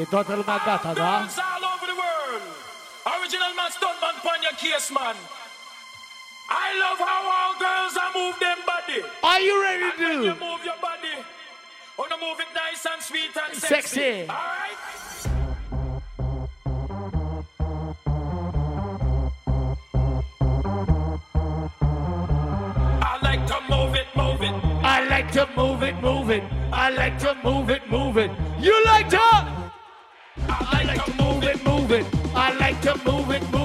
[0.00, 1.12] E toată lumea gata, da?
[1.12, 2.42] all over the world.
[3.14, 5.16] Original man, stuntman, pan your case, man.
[6.64, 8.98] I love how all girls are move them body.
[9.30, 10.10] Are you ready to?
[10.28, 11.14] You move your body.
[11.18, 11.24] Oh,
[11.98, 13.76] Wanna move it nice and sweet and sexy.
[13.76, 14.12] Sexy.
[14.36, 14.78] All right.
[24.92, 26.44] I like to move it, move it.
[26.72, 28.30] I like to move it, move it.
[28.66, 29.59] You like to
[30.50, 32.06] I like to move it, move it.
[32.34, 33.59] I like to move it, move it.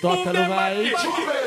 [0.00, 1.39] Tottenham vai.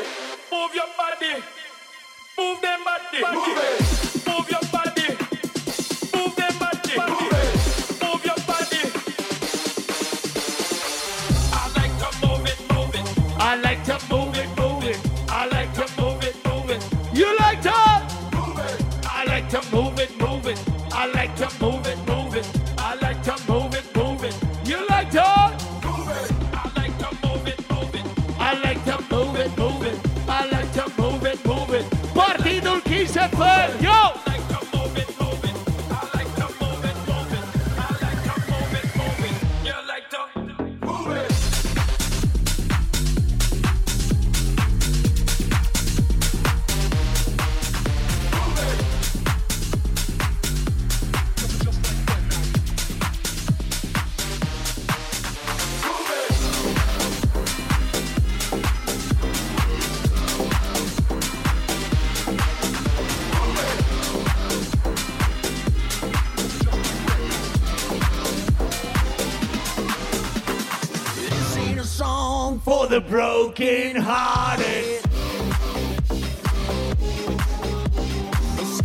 [73.00, 75.00] Broken hearted.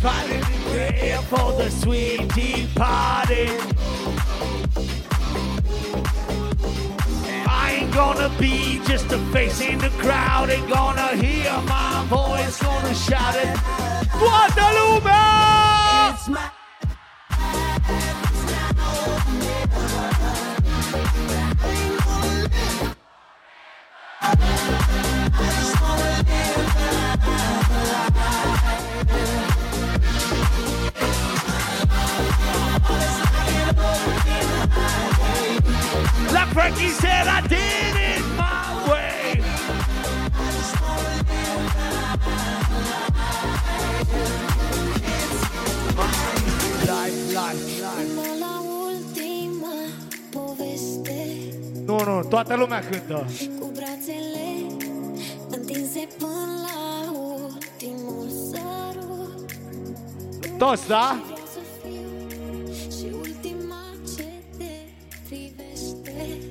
[0.00, 3.50] Fighting in prayer for the sweet departed.
[7.46, 10.50] I ain't gonna be just a face in the crowd.
[10.50, 13.58] Ain't gonna hear my voice, gonna shout it.
[14.18, 14.70] Toată
[36.32, 39.42] Like Frankie said, I did it my way.
[46.86, 48.12] Life, life, life.
[48.14, 48.54] Până la
[48.86, 49.74] ultima
[50.30, 51.26] poveste
[51.84, 53.26] Nu, nu, toată lumea cântă.
[53.60, 54.46] Cu brațele
[55.50, 56.59] întinse până
[65.28, 66.48] privește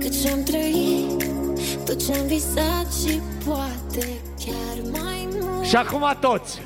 [0.00, 1.24] Cât ce-am trăit,
[1.84, 6.60] tot ce-am visat și poate chiar mai mult Și acum toți.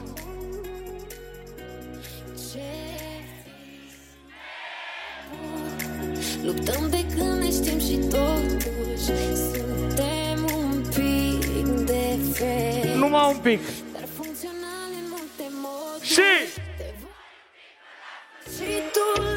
[6.42, 13.60] Luptăm de când ne știm și totuși Suntem un pic de fel Numai un pic.
[16.14, 16.48] Moduri
[18.56, 19.33] Și Și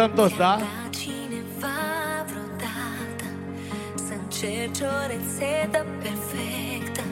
[0.00, 0.58] Cântăm toți, da?
[0.90, 1.76] cineva
[2.26, 3.24] vreodată
[3.94, 7.02] Să încerci o rețetă perfectă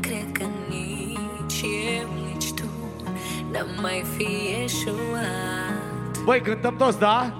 [0.00, 2.68] Cred că nici eu, nici tu
[3.52, 7.32] N-am mai fi eșuat Băi, cântăm toți, da?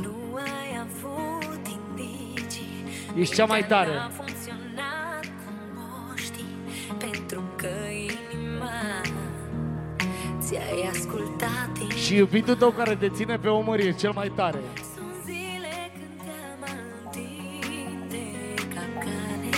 [0.00, 2.84] Nu ai avut indicii
[3.16, 3.94] Ești cea mai tare.
[3.94, 6.56] N-a funcționat cum o știi
[6.98, 8.70] Pentru că inima
[10.40, 11.61] Ți-ai ascultat
[12.12, 14.58] Și iubitul tău care te ține pe umăr e cel mai tare.
[15.24, 18.26] zile când te-am amintit de
[18.74, 19.50] capcane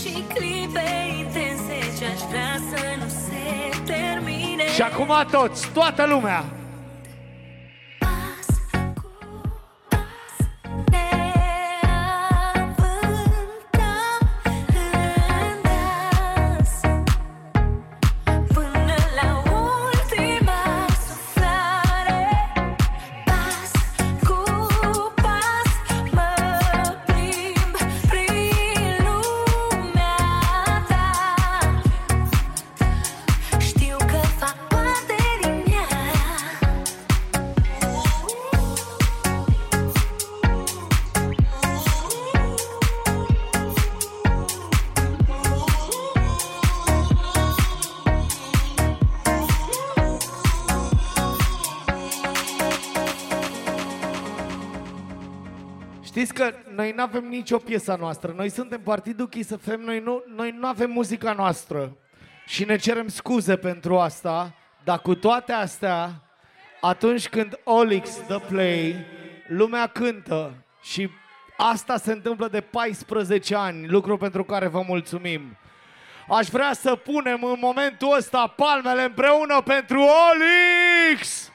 [0.00, 0.84] Și clipe
[1.18, 6.44] intense ce-aș vrea să nu se termine Și acum toți, toată lumea.
[56.84, 58.32] Noi nu avem nicio piesă a noastră.
[58.36, 61.96] Noi suntem Partidul Kiss FM, noi nu, noi nu avem muzica noastră.
[62.46, 64.54] Și ne cerem scuze pentru asta,
[64.84, 66.10] dar cu toate astea,
[66.80, 68.96] atunci când Olix dă play,
[69.48, 71.08] lumea cântă și
[71.56, 75.56] asta se întâmplă de 14 ani, lucru pentru care vă mulțumim.
[76.28, 81.52] Aș vrea să punem în momentul ăsta palmele împreună pentru Olix!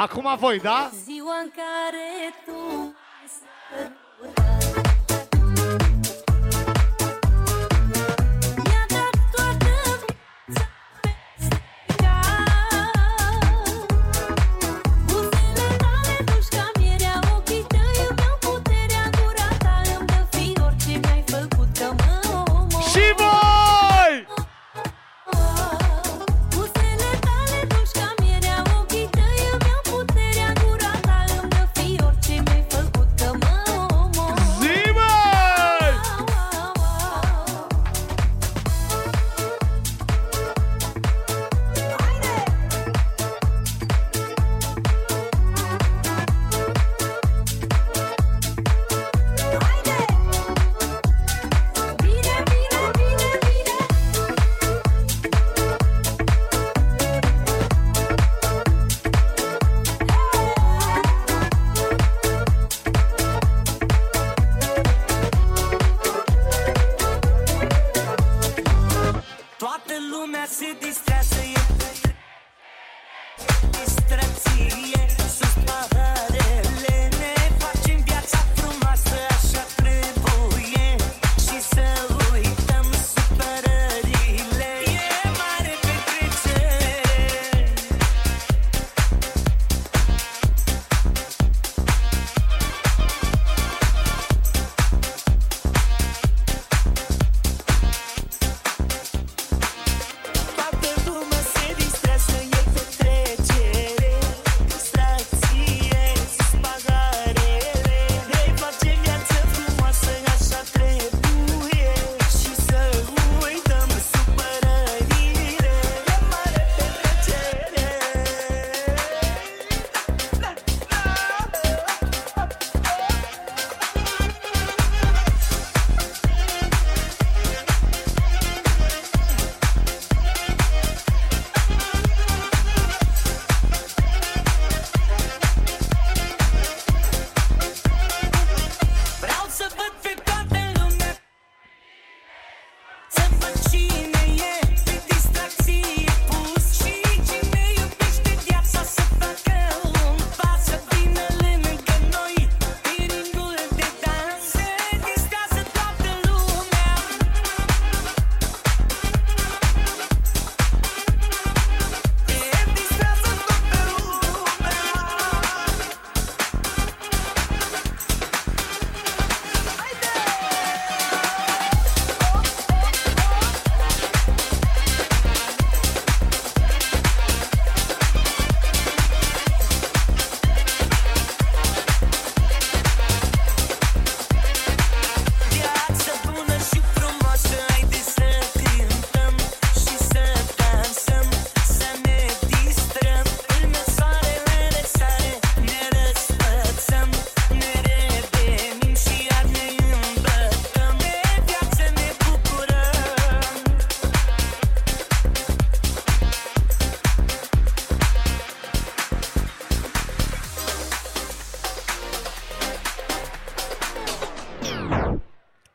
[0.00, 0.90] Acum voi, da?
[1.04, 3.90] Ziua în care tu ai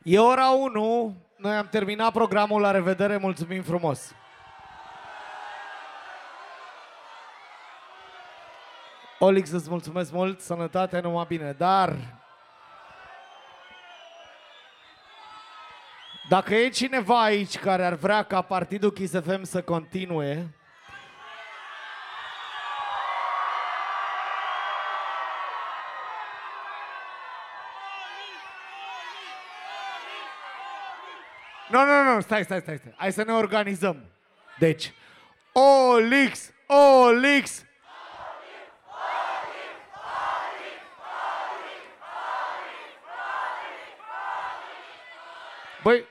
[0.08, 4.14] E ora 1, noi am terminat programul, la revedere, mulțumim frumos!
[9.18, 11.96] Olix, îți mulțumesc mult, sănătate, numai bine, dar...
[16.28, 20.55] Dacă e cineva aici care ar vrea ca Partidul Kiss FM să continue,
[31.70, 32.94] Nu, nu, nu, stai, stai, stai, stai.
[32.96, 34.04] Hai să ne organizăm.
[34.58, 34.92] Deci,
[35.52, 37.64] Olix, Olix.
[45.82, 46.04] Băi,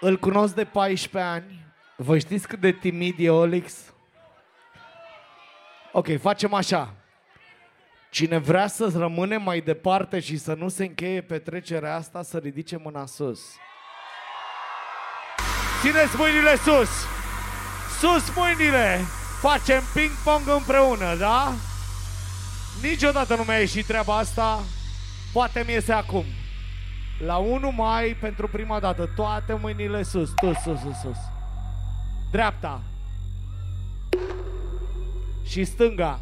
[0.00, 1.66] îl cunosc de 14 ani.
[1.96, 3.94] Vă știți cât de timid e Olix?
[5.92, 6.94] Ok, facem așa.
[8.10, 12.76] Cine vrea să rămâne mai departe și să nu se încheie petrecerea asta, să ridice
[12.76, 13.40] mâna sus.
[15.82, 16.90] Țineți mâinile sus!
[18.00, 19.00] Sus mâinile!
[19.40, 21.52] Facem ping-pong împreună, da?
[22.82, 24.60] Niciodată nu mi-a ieșit treaba asta.
[25.32, 26.24] Poate mi iese acum.
[27.24, 31.16] La 1 mai, pentru prima dată, toate mâinile sus, sus, sus, sus, sus.
[32.30, 32.80] Dreapta.
[35.44, 36.20] Și stânga.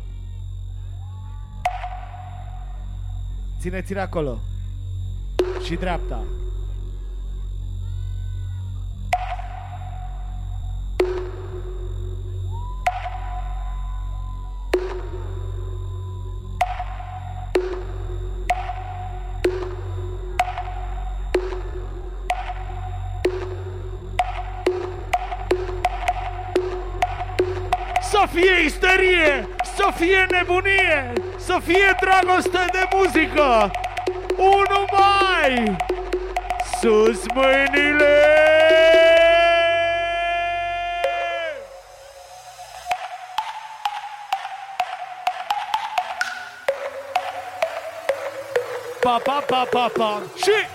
[3.60, 4.38] Țineți-le acolo.
[5.64, 6.22] Și dreapta.
[30.00, 33.70] Fie nebunie, să fie dragoste de muzică.
[34.36, 34.52] 1
[34.90, 35.76] mai!
[36.80, 38.18] Sus mâinile!
[49.00, 50.22] Pa, pa, pa, pa, pa.
[50.36, 50.66] Și...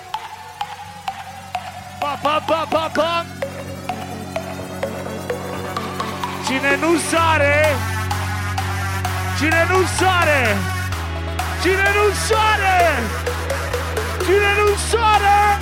[1.99, 3.25] Pa, pa, pa, pa, pa.
[6.47, 7.75] Cine nu sare,
[9.37, 10.57] cine nu sare,
[11.61, 12.77] cine nu sare,
[14.25, 15.57] cine nu sare,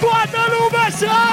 [0.00, 1.29] toată lumea sare!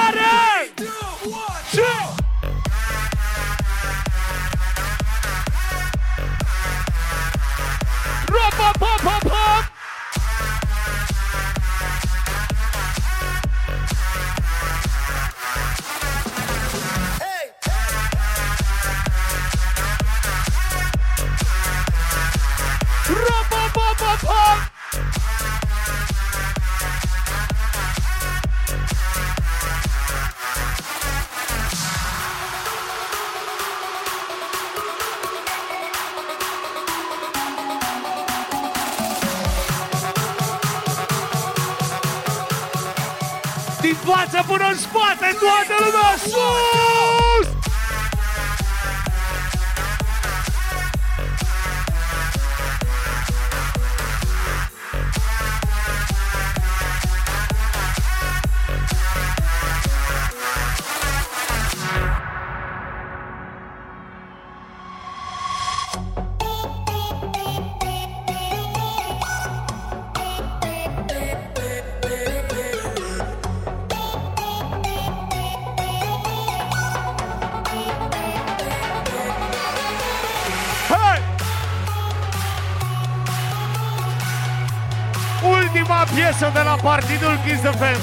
[43.87, 47.26] Din față până în spate, toată lumea sus!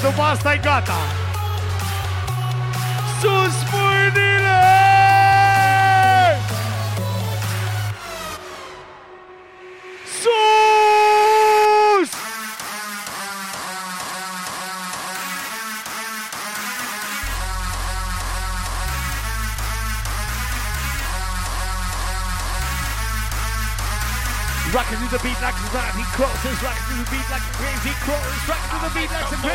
[0.04, 1.23] După asta e gata.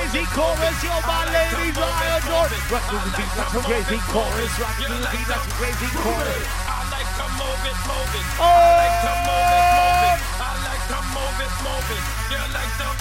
[0.09, 2.63] Crazy chorus, yo, my I adore it.
[2.73, 5.89] Rockin' to the beat like a crazy chorus, rockin' to the beat like a crazy
[6.01, 6.45] chorus.
[6.65, 8.25] I like to move it, move it.
[8.41, 8.49] Oh!
[8.49, 10.19] I like to move it, move it.
[10.33, 12.03] I like to move it, move it.
[12.33, 12.98] You like to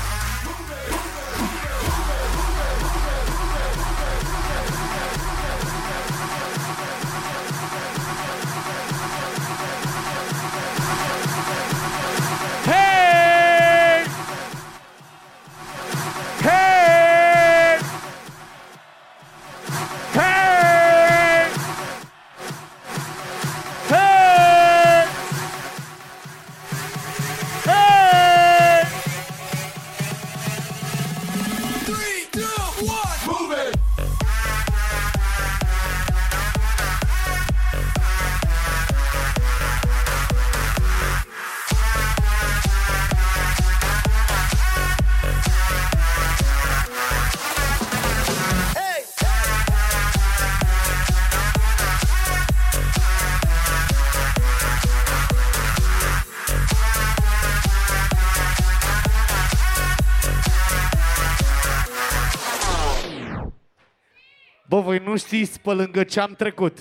[65.19, 66.79] știți pe lângă ce am trecut.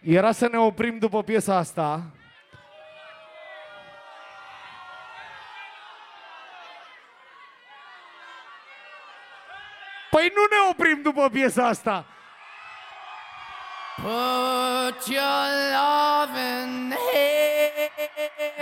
[0.00, 2.02] Era să ne oprim după piesa asta.
[10.10, 12.04] Păi nu ne oprim după piesa asta.
[13.96, 16.94] Put your love in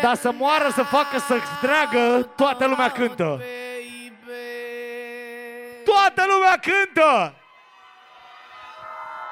[0.03, 3.43] Dar să moară, să facă, să treagă, toată lumea cântă.
[5.85, 7.40] Toată lumea cântă!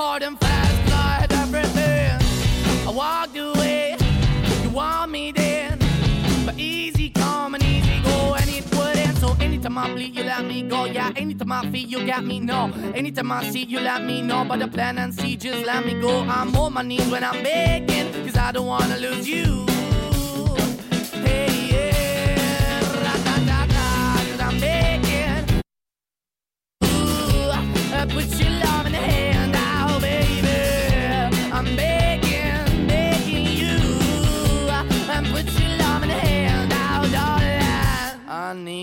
[0.00, 2.16] hard and fast, I had everything.
[2.88, 3.96] I walked away,
[4.62, 5.78] you want me then.
[6.46, 9.18] But easy come and easy go, and it wouldn't.
[9.18, 10.86] So anytime I bleed, you let me go.
[10.86, 12.72] Yeah, anytime I feel, you got me, no.
[12.94, 14.42] Anytime I see, you let me know.
[14.48, 16.20] But the plan and see, just let me go.
[16.22, 19.66] I'm on my knees when I'm begging, cause I don't wanna lose you.
[21.26, 25.44] Hey, yeah, 'cause I'm begging.
[27.92, 28.24] Uh, Put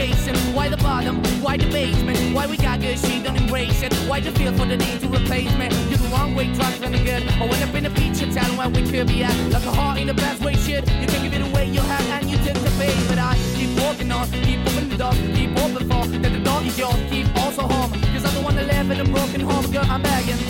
[0.00, 3.92] chasing, why the bottom, why the basement, why we got good, she don't embrace it.
[4.08, 5.68] Why the feel for the need to replace me?
[5.90, 7.22] You're the wrong way, trying to the good.
[7.42, 9.36] I went up in a feature town where we could be at.
[9.52, 10.88] Like a heart in the best way, shit.
[11.00, 12.96] You can give it away, you have, and you take the bait.
[13.10, 16.78] But I keep walking on, keep opening the keep open for that the door is
[16.78, 17.92] yours, keep also home.
[18.12, 20.40] Cause I'm the one that live in a broken home, girl, I'm begging.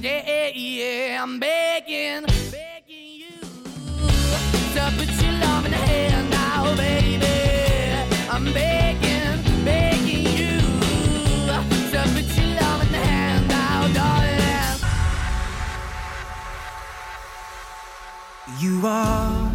[0.00, 3.40] Yeah, yeah, yeah, I'm begging, begging you
[4.74, 5.11] to put
[18.62, 19.50] You are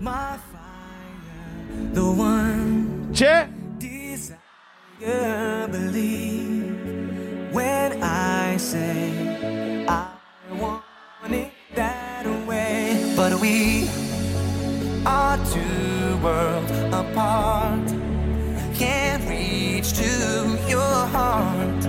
[0.00, 3.12] my fire, the one.
[3.12, 3.48] Ce?
[3.80, 10.06] Desire, believe when I say I
[10.56, 10.84] want
[11.32, 13.12] it that way.
[13.16, 13.88] But we
[15.04, 17.88] are two worlds apart.
[18.72, 20.10] Can't reach to
[20.68, 21.84] your heart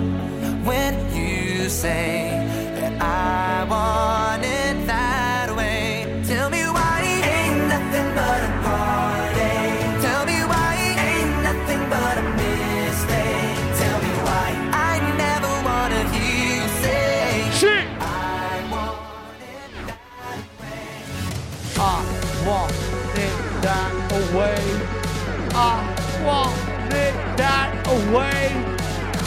[0.66, 2.32] when you say
[2.80, 4.53] that I want it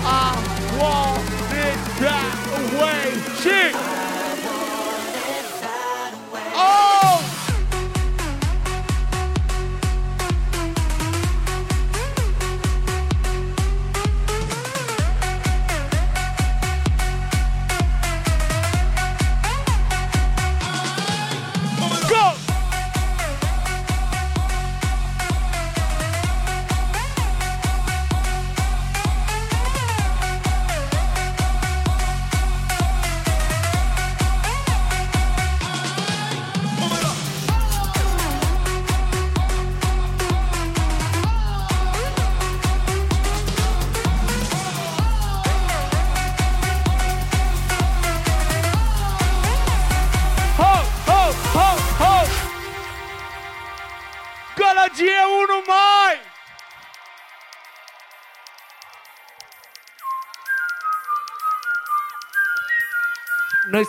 [0.08, 0.38] I
[0.78, 3.10] want it that away.
[3.42, 3.95] Shit.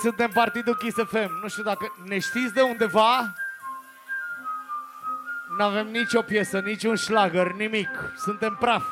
[0.02, 1.40] Suntem Partidul Kiss FM.
[1.42, 3.34] Nu știu dacă ne știți de undeva?
[5.58, 7.90] Nu avem nicio piesă, niciun șlagăr, nimic.
[8.18, 8.84] Suntem praf.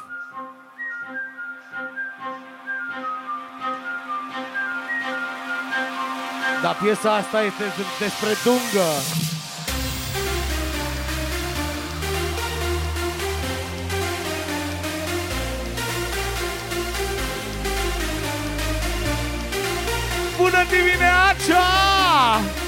[6.62, 7.64] Dar piesa asta este
[7.99, 8.89] despre dungă.
[20.46, 21.64] Bună dimineața!
[22.56, 22.64] Și...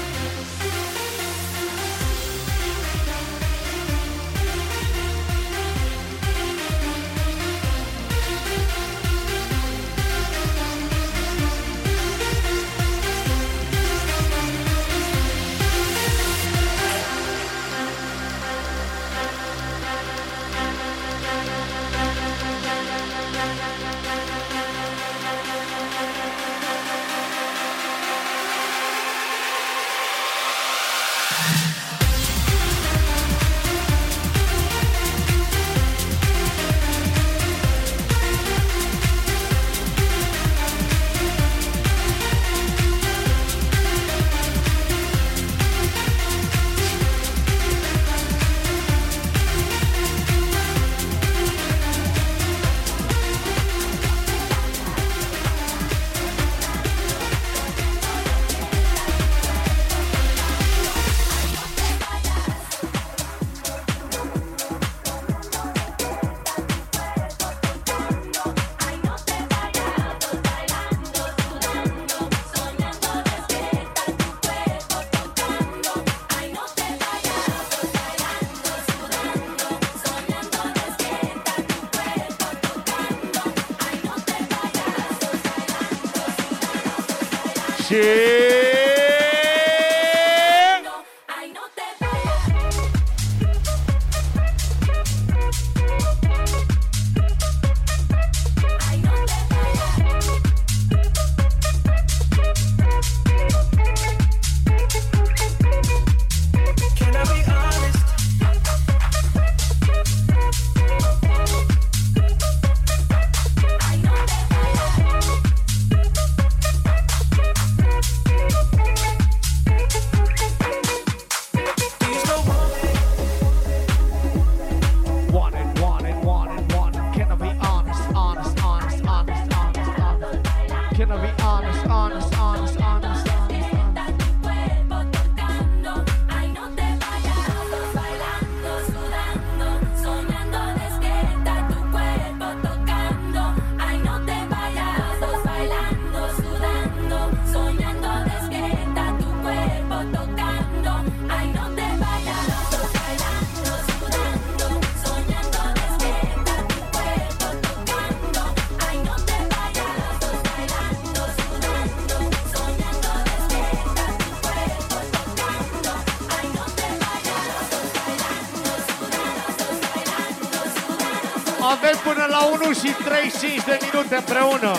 [172.68, 174.72] 1 și 35 de minute împreună.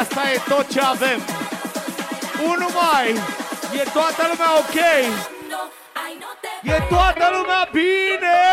[0.00, 1.20] Asta e tot ce avem.
[2.44, 3.08] 1 mai.
[3.80, 4.78] E toată lumea ok?
[6.62, 8.43] E toată lumea bine?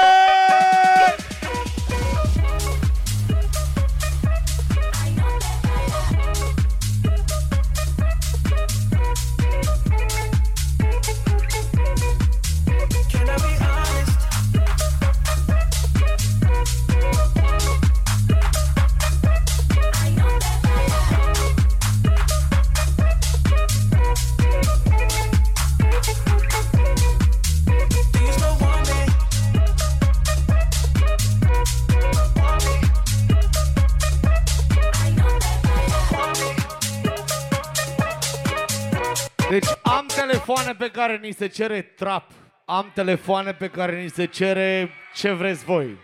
[40.62, 42.32] Telefoane pe care ni se cere trap.
[42.66, 45.98] Am telefoane pe care ni se cere ce vreți voi.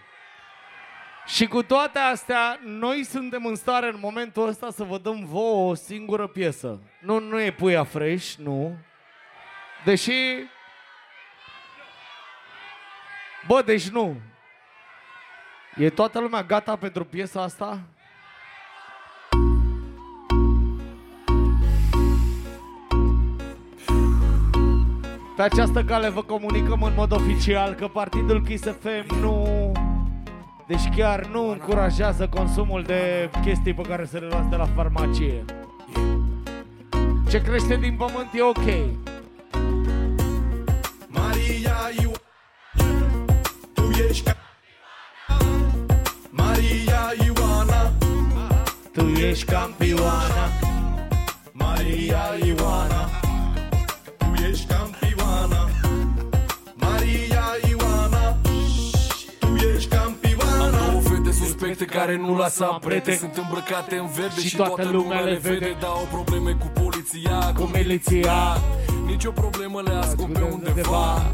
[1.26, 5.70] Și cu toate astea, noi suntem în stare în momentul ăsta să vă dăm vouă
[5.70, 6.80] o singură piesă.
[7.02, 8.78] Nu, nu e puia fresh, nu.
[9.86, 10.12] Deși...
[13.48, 14.16] Bă, deci nu.
[15.76, 17.80] E toată lumea gata pentru piesa asta?
[25.38, 29.48] Pe această cale vă comunicăm în mod oficial că partidul Kiss FM nu...
[30.68, 35.46] Deci chiar nu încurajează consumul de chestii pe care să le luați de la farmacie.
[37.30, 38.66] Ce crește din pământ e ok.
[41.08, 42.12] Maria Iu
[43.74, 44.36] Tu ești ca
[46.30, 47.92] Maria Ioana
[48.94, 50.50] Tu ești campioana
[51.52, 52.97] Maria Ioana
[61.98, 63.16] care nu lasă amprete.
[63.16, 65.76] Sunt îmbrăcate în verde și, toată lumea le vede.
[65.80, 68.58] Dar au probleme cu poliția, cu miliția.
[69.06, 71.32] Nici o problemă le ascund pe undeva.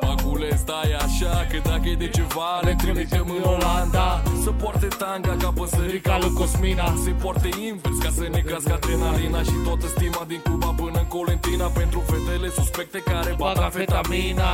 [0.00, 5.36] Pacule, stai așa, că dacă e de ceva Le trimitem în Olanda Să poarte tanga
[5.36, 6.94] ca păsărica lui Cosmina.
[7.04, 11.06] Se poarte invers ca să ne crească adrenalina Și toată stima din Cuba până în
[11.06, 11.66] Colentina.
[11.66, 14.50] Pentru fetele suspecte care bag amfetamina.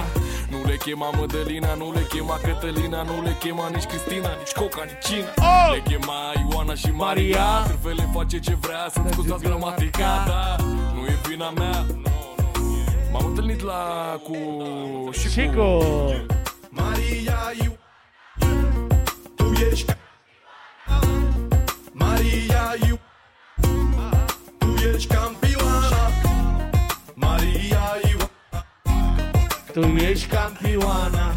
[0.50, 4.82] Nu le chema Mădălina, nu le chema Cătălina Nu le chema nici Cristina, nici Coca,
[4.88, 5.30] nici Cina.
[5.36, 5.68] Oh!
[5.74, 6.18] Le chema
[6.50, 7.46] Ioana și Maria.
[7.66, 10.56] Târfele face ce vrea, să-mi scuzați gramatica Da,
[10.94, 11.86] nu e vina mea.
[13.12, 13.82] M-am întâlnit la
[14.22, 14.36] cu
[15.10, 15.68] și, Și cu...
[16.70, 17.87] Maria Iu Tu
[19.70, 19.84] ești.
[19.84, 19.96] Ca
[21.92, 22.98] Maria Iu
[24.58, 26.10] Tu ești campioana.
[27.14, 28.18] Maria Iu
[29.72, 31.32] Tu ești campioana.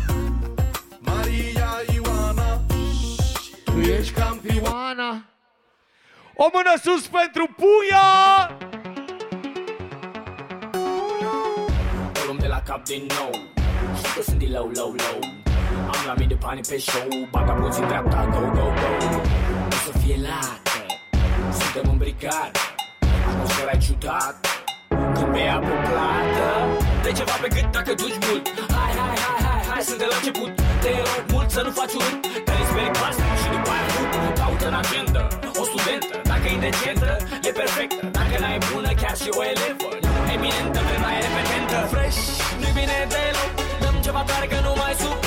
[1.00, 2.62] Maria Ioana.
[3.64, 5.26] Tu ești campioana.
[6.36, 8.50] O mână sus pentru Puia!
[12.22, 13.32] O luăm de la cap din nou.
[13.98, 15.41] Știi că sunt din low, low, low
[15.94, 18.90] Am la mii de bani pe show Baga puțin dreapta, go, go, go.
[19.76, 20.80] O să fie lată
[21.60, 22.54] Suntem în brigad
[23.30, 24.36] Atmosfera e ciudat
[25.16, 26.48] Când pe apă plată
[27.06, 28.44] De ceva pe gât dacă duci mult.
[28.78, 30.52] Hai, hai, hai, hai, hai, sunt de la început.
[30.84, 32.18] Te rog mult să nu faci urât.
[32.46, 35.24] Că îi speri plastic și după aia fut Caută în agenda
[35.62, 37.12] O studentă, dacă e decentă
[37.48, 39.90] E perfectă, dacă n-ai bună Chiar și o elevă.
[40.06, 41.78] Nu eminentă, vrem mai repetentă.
[41.94, 42.20] Fresh,
[42.60, 43.52] nu-i bine deloc.
[43.82, 45.21] Dăm ceva tare că nu mai suportam cash Și vreau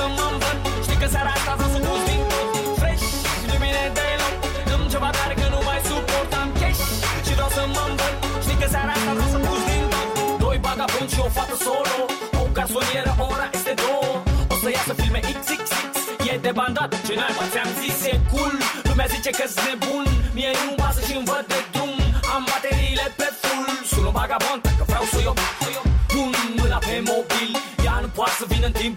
[0.00, 0.58] să mă învăț.
[0.86, 2.48] Știi că seara asta vreau să pus din tot.
[2.80, 3.04] Fresh,
[3.46, 4.34] nu-i bine deloc.
[4.70, 6.82] Dăm ceva tare că nu mai suportam cash.
[7.26, 8.14] Și vreau să mă învăț.
[8.44, 10.08] Știi că seara asta vreau să pus din tot.
[10.44, 11.96] Doi bagabonți și o fată solo.
[12.42, 14.12] O garsonieră, ora este două.
[14.52, 15.68] O să iasă filme XXX
[16.30, 18.54] E de bandat, ce naiba ți-am zis e cool.
[18.88, 20.06] Lumea zice că-s nebun.
[20.36, 21.94] Mie nu-mi pasă și-mi văd de drum.
[22.34, 23.68] Am bateriile pe full.
[23.90, 25.32] Sun un vagabond că vreau să o
[26.12, 27.50] Pun mâna pe mobil.
[27.86, 28.94] Ea nu poate să vină în timp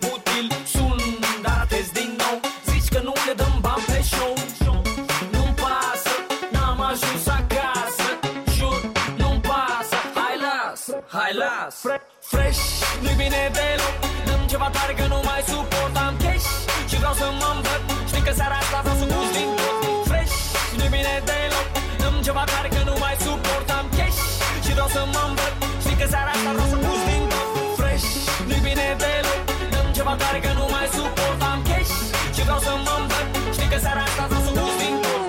[14.83, 16.47] Dăm ceva tare că nu mai suportam cash
[16.89, 17.81] Și vreau să mă învăț.
[18.09, 19.75] Știi că seara asta vreau să pus din tot
[20.09, 20.35] Fresh,
[20.77, 21.67] nu-i bine deloc.
[22.01, 24.19] Dăm ceva tare că nu mai suportam cash
[24.65, 25.53] Și vreau să mă învăț.
[25.83, 27.47] Știi că seara asta vreau să pus din tot
[27.79, 28.07] Fresh,
[28.47, 29.41] nu-i bine deloc.
[29.73, 31.93] Dăm ceva tare că nu mai suportam cash
[32.35, 33.27] Și vreau să mă învăț.
[33.55, 35.21] Știi că seara asta vreau să pus din tot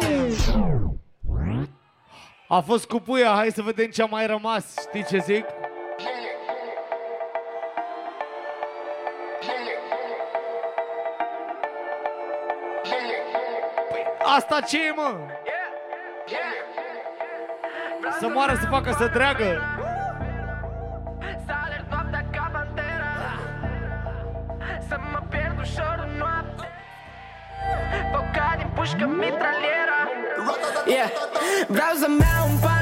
[2.56, 4.64] A fost cu Puia, hai să vedem ce a mai rămas.
[4.86, 5.44] Știi ce zic?
[14.24, 15.10] Asta ce e, mă?
[18.20, 19.62] Să moară, să facă, să dreagă.
[24.88, 26.68] Să mă pierd ușor în noapte
[28.12, 30.00] Focat din pușcă mitraliera
[30.86, 31.10] Yeah,
[31.68, 32.73] vreau să-mi iau un Panamera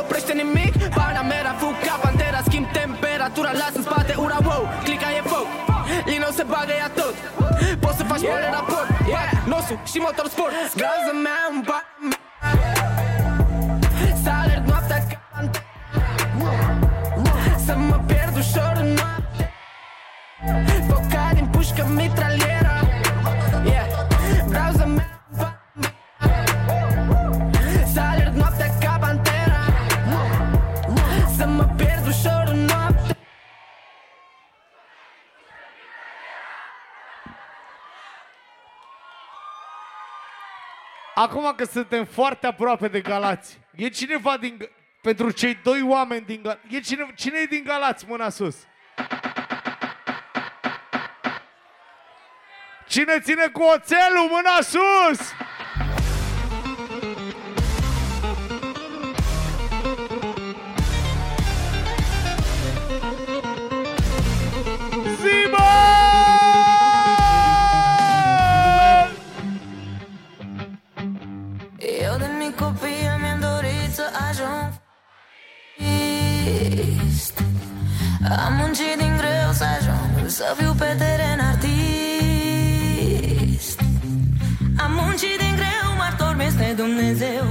[0.00, 0.72] oprește nimic.
[0.98, 1.22] Bana
[1.60, 5.46] fug ca pantera Schimb temperatura, las în spate ura wow Clica e foc,
[6.04, 7.14] Lino se bagă ea tot.
[7.80, 8.32] Poți să faci yeah.
[8.32, 8.88] mare raport.
[9.08, 9.30] Yeah.
[9.52, 10.52] Nosul și motorsport.
[10.82, 11.80] Gază mea în ba
[17.66, 19.44] Să mă pierd ușor în noapte.
[20.88, 22.53] Foca din pușcă mitralie
[41.24, 44.68] Acum că suntem foarte aproape de Galați, e cineva din...
[45.02, 48.04] Pentru cei doi oameni din Galați, e cine, cine e din Galați?
[48.08, 48.56] Mâna sus.
[52.88, 54.28] Cine ține cu oțelul?
[54.30, 55.32] Mâna sus!
[80.54, 81.78] să fiu pe teren artist.
[84.84, 87.44] Am muncit din greu, m-ar tormeste Dumnezeu.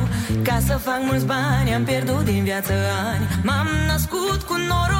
[0.43, 2.73] Ca să fac mulți bani, am pierdut din viață
[3.11, 3.27] ani.
[3.43, 4.92] M-am născut cu noroc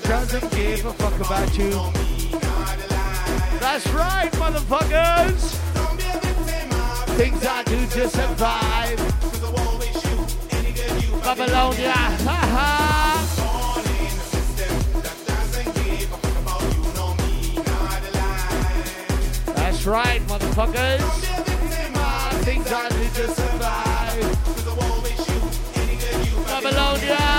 [0.00, 1.70] that doesn't give a fuck about you.
[3.60, 5.54] That's right, motherfuckers!
[7.16, 8.98] Things I do to survive.
[11.22, 11.92] Babylonia,
[12.26, 13.20] haha!
[19.54, 21.02] That's right, motherfuckers.
[22.42, 24.44] Things I do to survive.
[26.48, 27.33] Babylonia.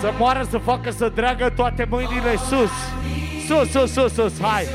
[0.00, 2.70] Să moară, să facă, să dragă toate mâinile sus.
[3.46, 4.66] Sus, sus, sus, sus, hai!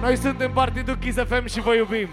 [0.00, 2.08] Noi suntem partidul Kiss FM și vă iubim!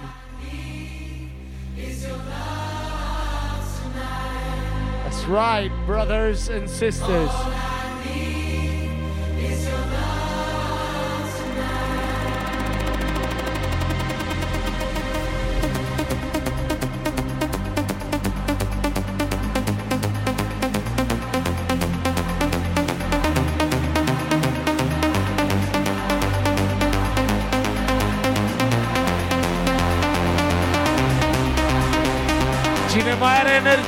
[5.03, 7.31] That's right, brothers and sisters.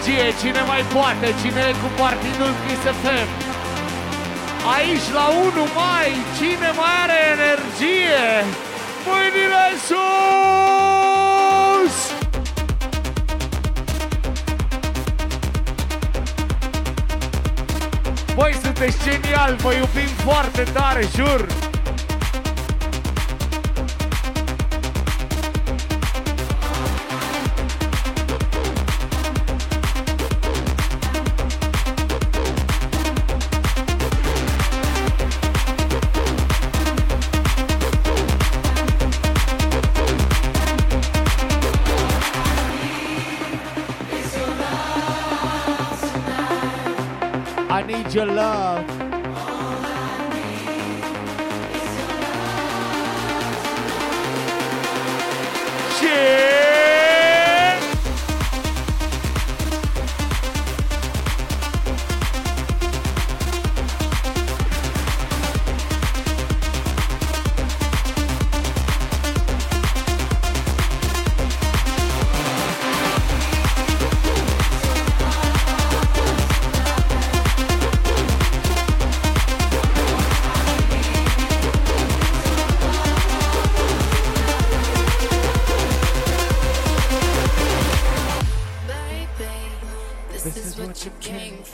[0.07, 3.27] Energie, cine mai poate, cine e cu partidul Kiss FM.
[4.75, 8.25] Aici la 1 mai, cine mai are energie?
[9.05, 9.97] Mâinile sus!
[18.35, 21.56] Băi, sunteți genial, vă iubim foarte tare, jur!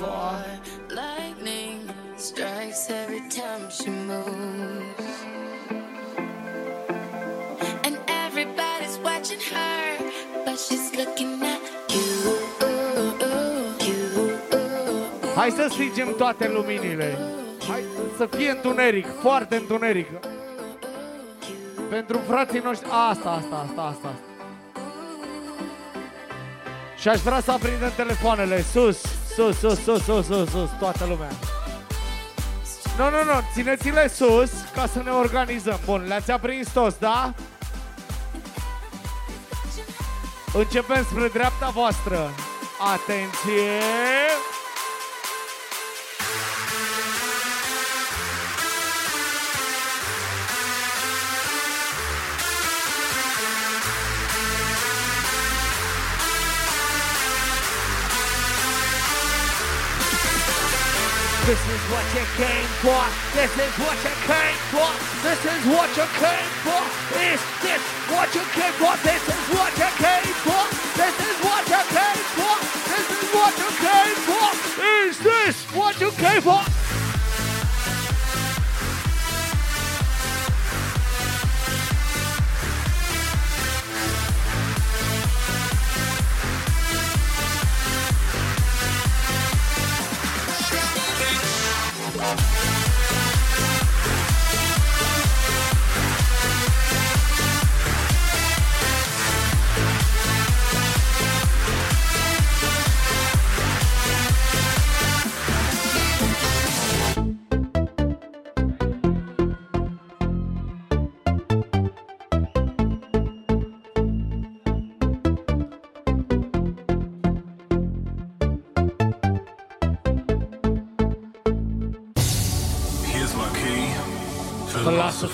[0.04, 0.36] For.
[1.02, 1.80] Lightning
[2.18, 5.10] strikes every time she moves.
[7.86, 9.82] And everybody's watching her,
[10.46, 11.62] but she's looking at
[11.96, 12.44] you.
[15.36, 17.18] Hai să stingem toate luminile.
[17.68, 17.84] Hai
[18.18, 20.08] să fie întuneric, foarte întuneric.
[21.90, 22.88] Pentru frații noștri...
[23.10, 24.14] Asta, asta, asta, asta.
[26.98, 28.62] Și aș vrea să aprindem telefoanele.
[28.62, 29.02] Sus,
[29.36, 31.30] sus, sus, sus, sus, sus, sus, toată lumea.
[32.98, 35.80] Nu, nu, nu, țineți-le sus ca să ne organizăm.
[35.86, 37.34] Bun, le-ați aprins toți, da?
[40.54, 42.30] Începem spre dreapta voastră.
[42.94, 43.82] Atenție!
[61.46, 63.04] This is what you came for.
[63.36, 64.88] This is what you came for.
[65.28, 66.84] This is what you came for.
[67.20, 68.96] Is this what you came for?
[69.04, 70.64] This is what you came for.
[70.96, 72.56] This is what you came for.
[72.88, 74.48] This is what you came for.
[75.04, 76.83] Is this what you came for?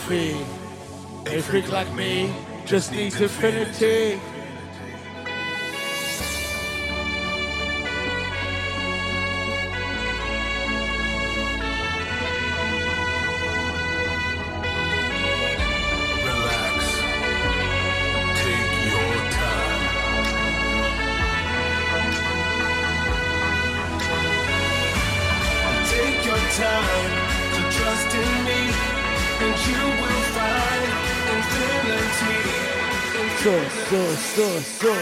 [0.10, 0.44] Philosophy.
[1.27, 2.34] A freak like me
[2.65, 4.19] just needs infinity.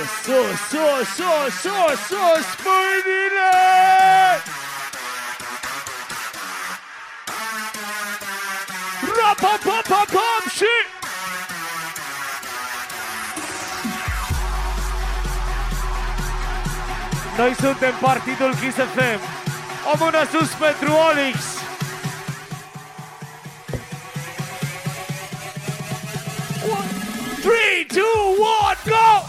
[0.08, 3.52] Sus, sus, sus, sus, sus, sus, sus, mâinile!
[9.18, 10.96] Rapapapapam și...
[17.38, 19.20] Noi suntem Partidul Kiss FM.
[19.94, 21.38] O mână sus pentru Olix.
[26.72, 26.88] One,
[27.42, 29.27] three, two, one, go!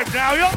[0.00, 0.48] Motherfucker right now, yo.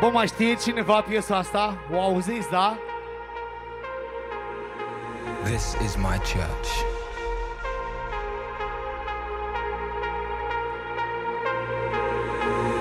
[0.00, 1.76] Bă, mai știe cineva piesa asta?
[1.92, 2.78] O auziți, da?
[5.44, 6.68] This is my church.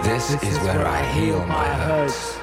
[0.02, 2.43] This, is, where I heal my hurts.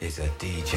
[0.00, 0.76] is a DJ.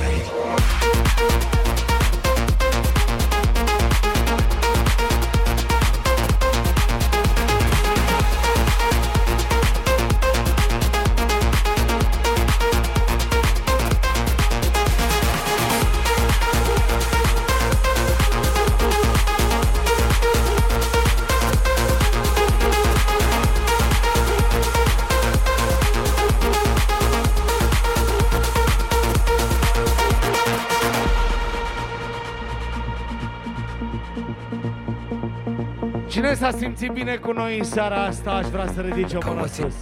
[36.87, 39.73] Bine cu noi în seara asta, aș vrea să ridice o mână sus.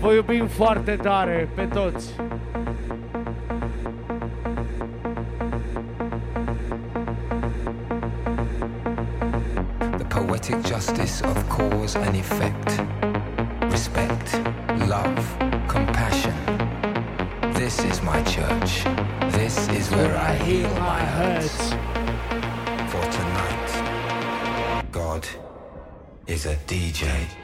[0.00, 2.10] Vă iubim foarte tare pe toți.
[9.98, 12.51] the poetic justice of cause and effect.
[26.72, 27.41] DJ.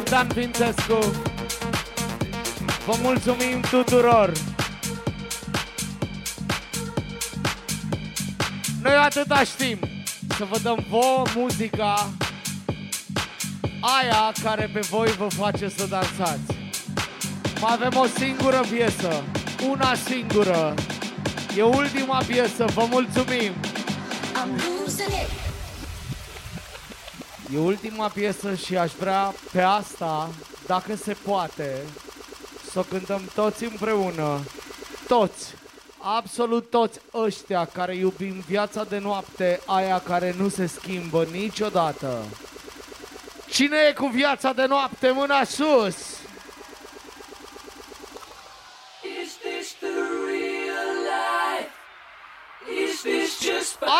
[0.00, 0.98] Sunt Dan Fințescu.
[2.86, 4.32] Vă mulțumim tuturor.
[8.82, 9.78] Noi atâta știm.
[10.36, 12.10] Să vă dăm vouă muzica
[13.80, 16.58] aia care pe voi vă face să dansați.
[17.60, 19.24] Mai avem o singură piesă.
[19.70, 20.74] Una singură.
[21.56, 22.64] E ultima piesă.
[22.74, 23.52] Vă mulțumim.
[27.54, 30.30] E ultima piesă și aș vrea pe asta,
[30.66, 31.84] dacă se poate,
[32.70, 34.40] să o cântăm toți împreună.
[35.08, 35.54] Toți,
[35.98, 42.24] absolut toți ăștia care iubim viața de noapte, aia care nu se schimbă niciodată.
[43.48, 45.10] Cine e cu viața de noapte?
[45.10, 45.96] Mâna sus!
[49.22, 49.88] Is this the
[50.26, 50.39] real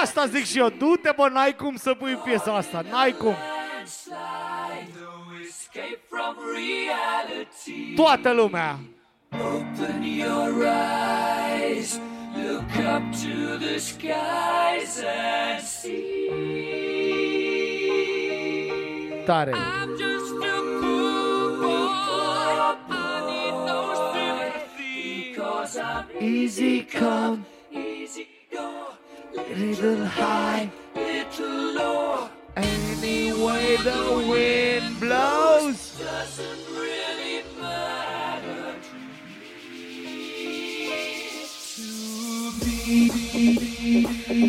[0.01, 3.34] Asta zic și eu, du-te bă, n-ai cum să pui piesa asta, n-ai cum.
[3.80, 4.92] landslide?
[5.01, 7.94] No escape from reality.
[7.94, 8.78] Toată lumea.
[9.32, 12.01] Open your eyes,
[12.34, 16.28] look up to the skies and see.
[19.24, 19.52] Tare.
[19.52, 22.76] I'm just a poor boy.
[22.90, 22.92] I
[23.30, 23.80] need no
[24.12, 25.34] sympathy.
[25.36, 27.44] Cause I'm Easy come,
[28.51, 28.93] go,
[29.35, 32.28] little high, little low.
[32.56, 35.98] any way the wind blows.
[35.98, 38.60] Doesn't really matter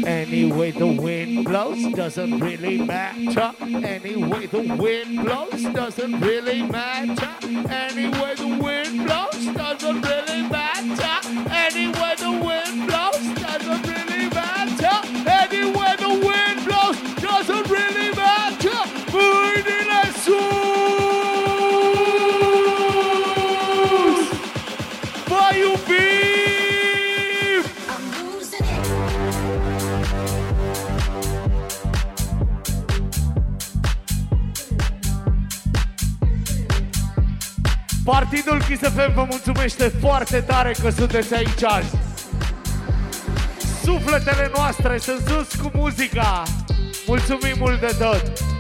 [0.04, 3.54] Anyway, the wind blows doesn't really matter.
[3.62, 7.30] Anyway, the wind blows doesn't really matter.
[7.70, 11.30] Anyway, the wind blows doesn't really matter.
[11.52, 13.41] Anyway, the wind blows
[38.12, 41.96] Partidul Chisefem vă mulțumește foarte tare că sunteți aici azi.
[43.84, 46.44] Sufletele noastre sunt sus cu muzica.
[47.08, 48.51] Mulțumim mult de tot!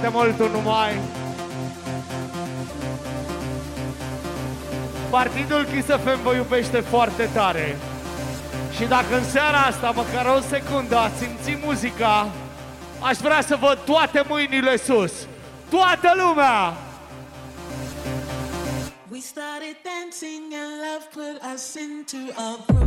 [0.00, 0.98] foarte mult un mai.
[5.10, 7.78] Partidul Chisafem vă iubește foarte tare.
[8.76, 12.30] Și dacă în seara asta, măcar o secundă, ați simțit muzica,
[13.00, 15.12] aș vrea să văd toate mâinile sus.
[15.70, 16.74] Toată lumea!
[19.10, 22.79] We started dancing and love put us into a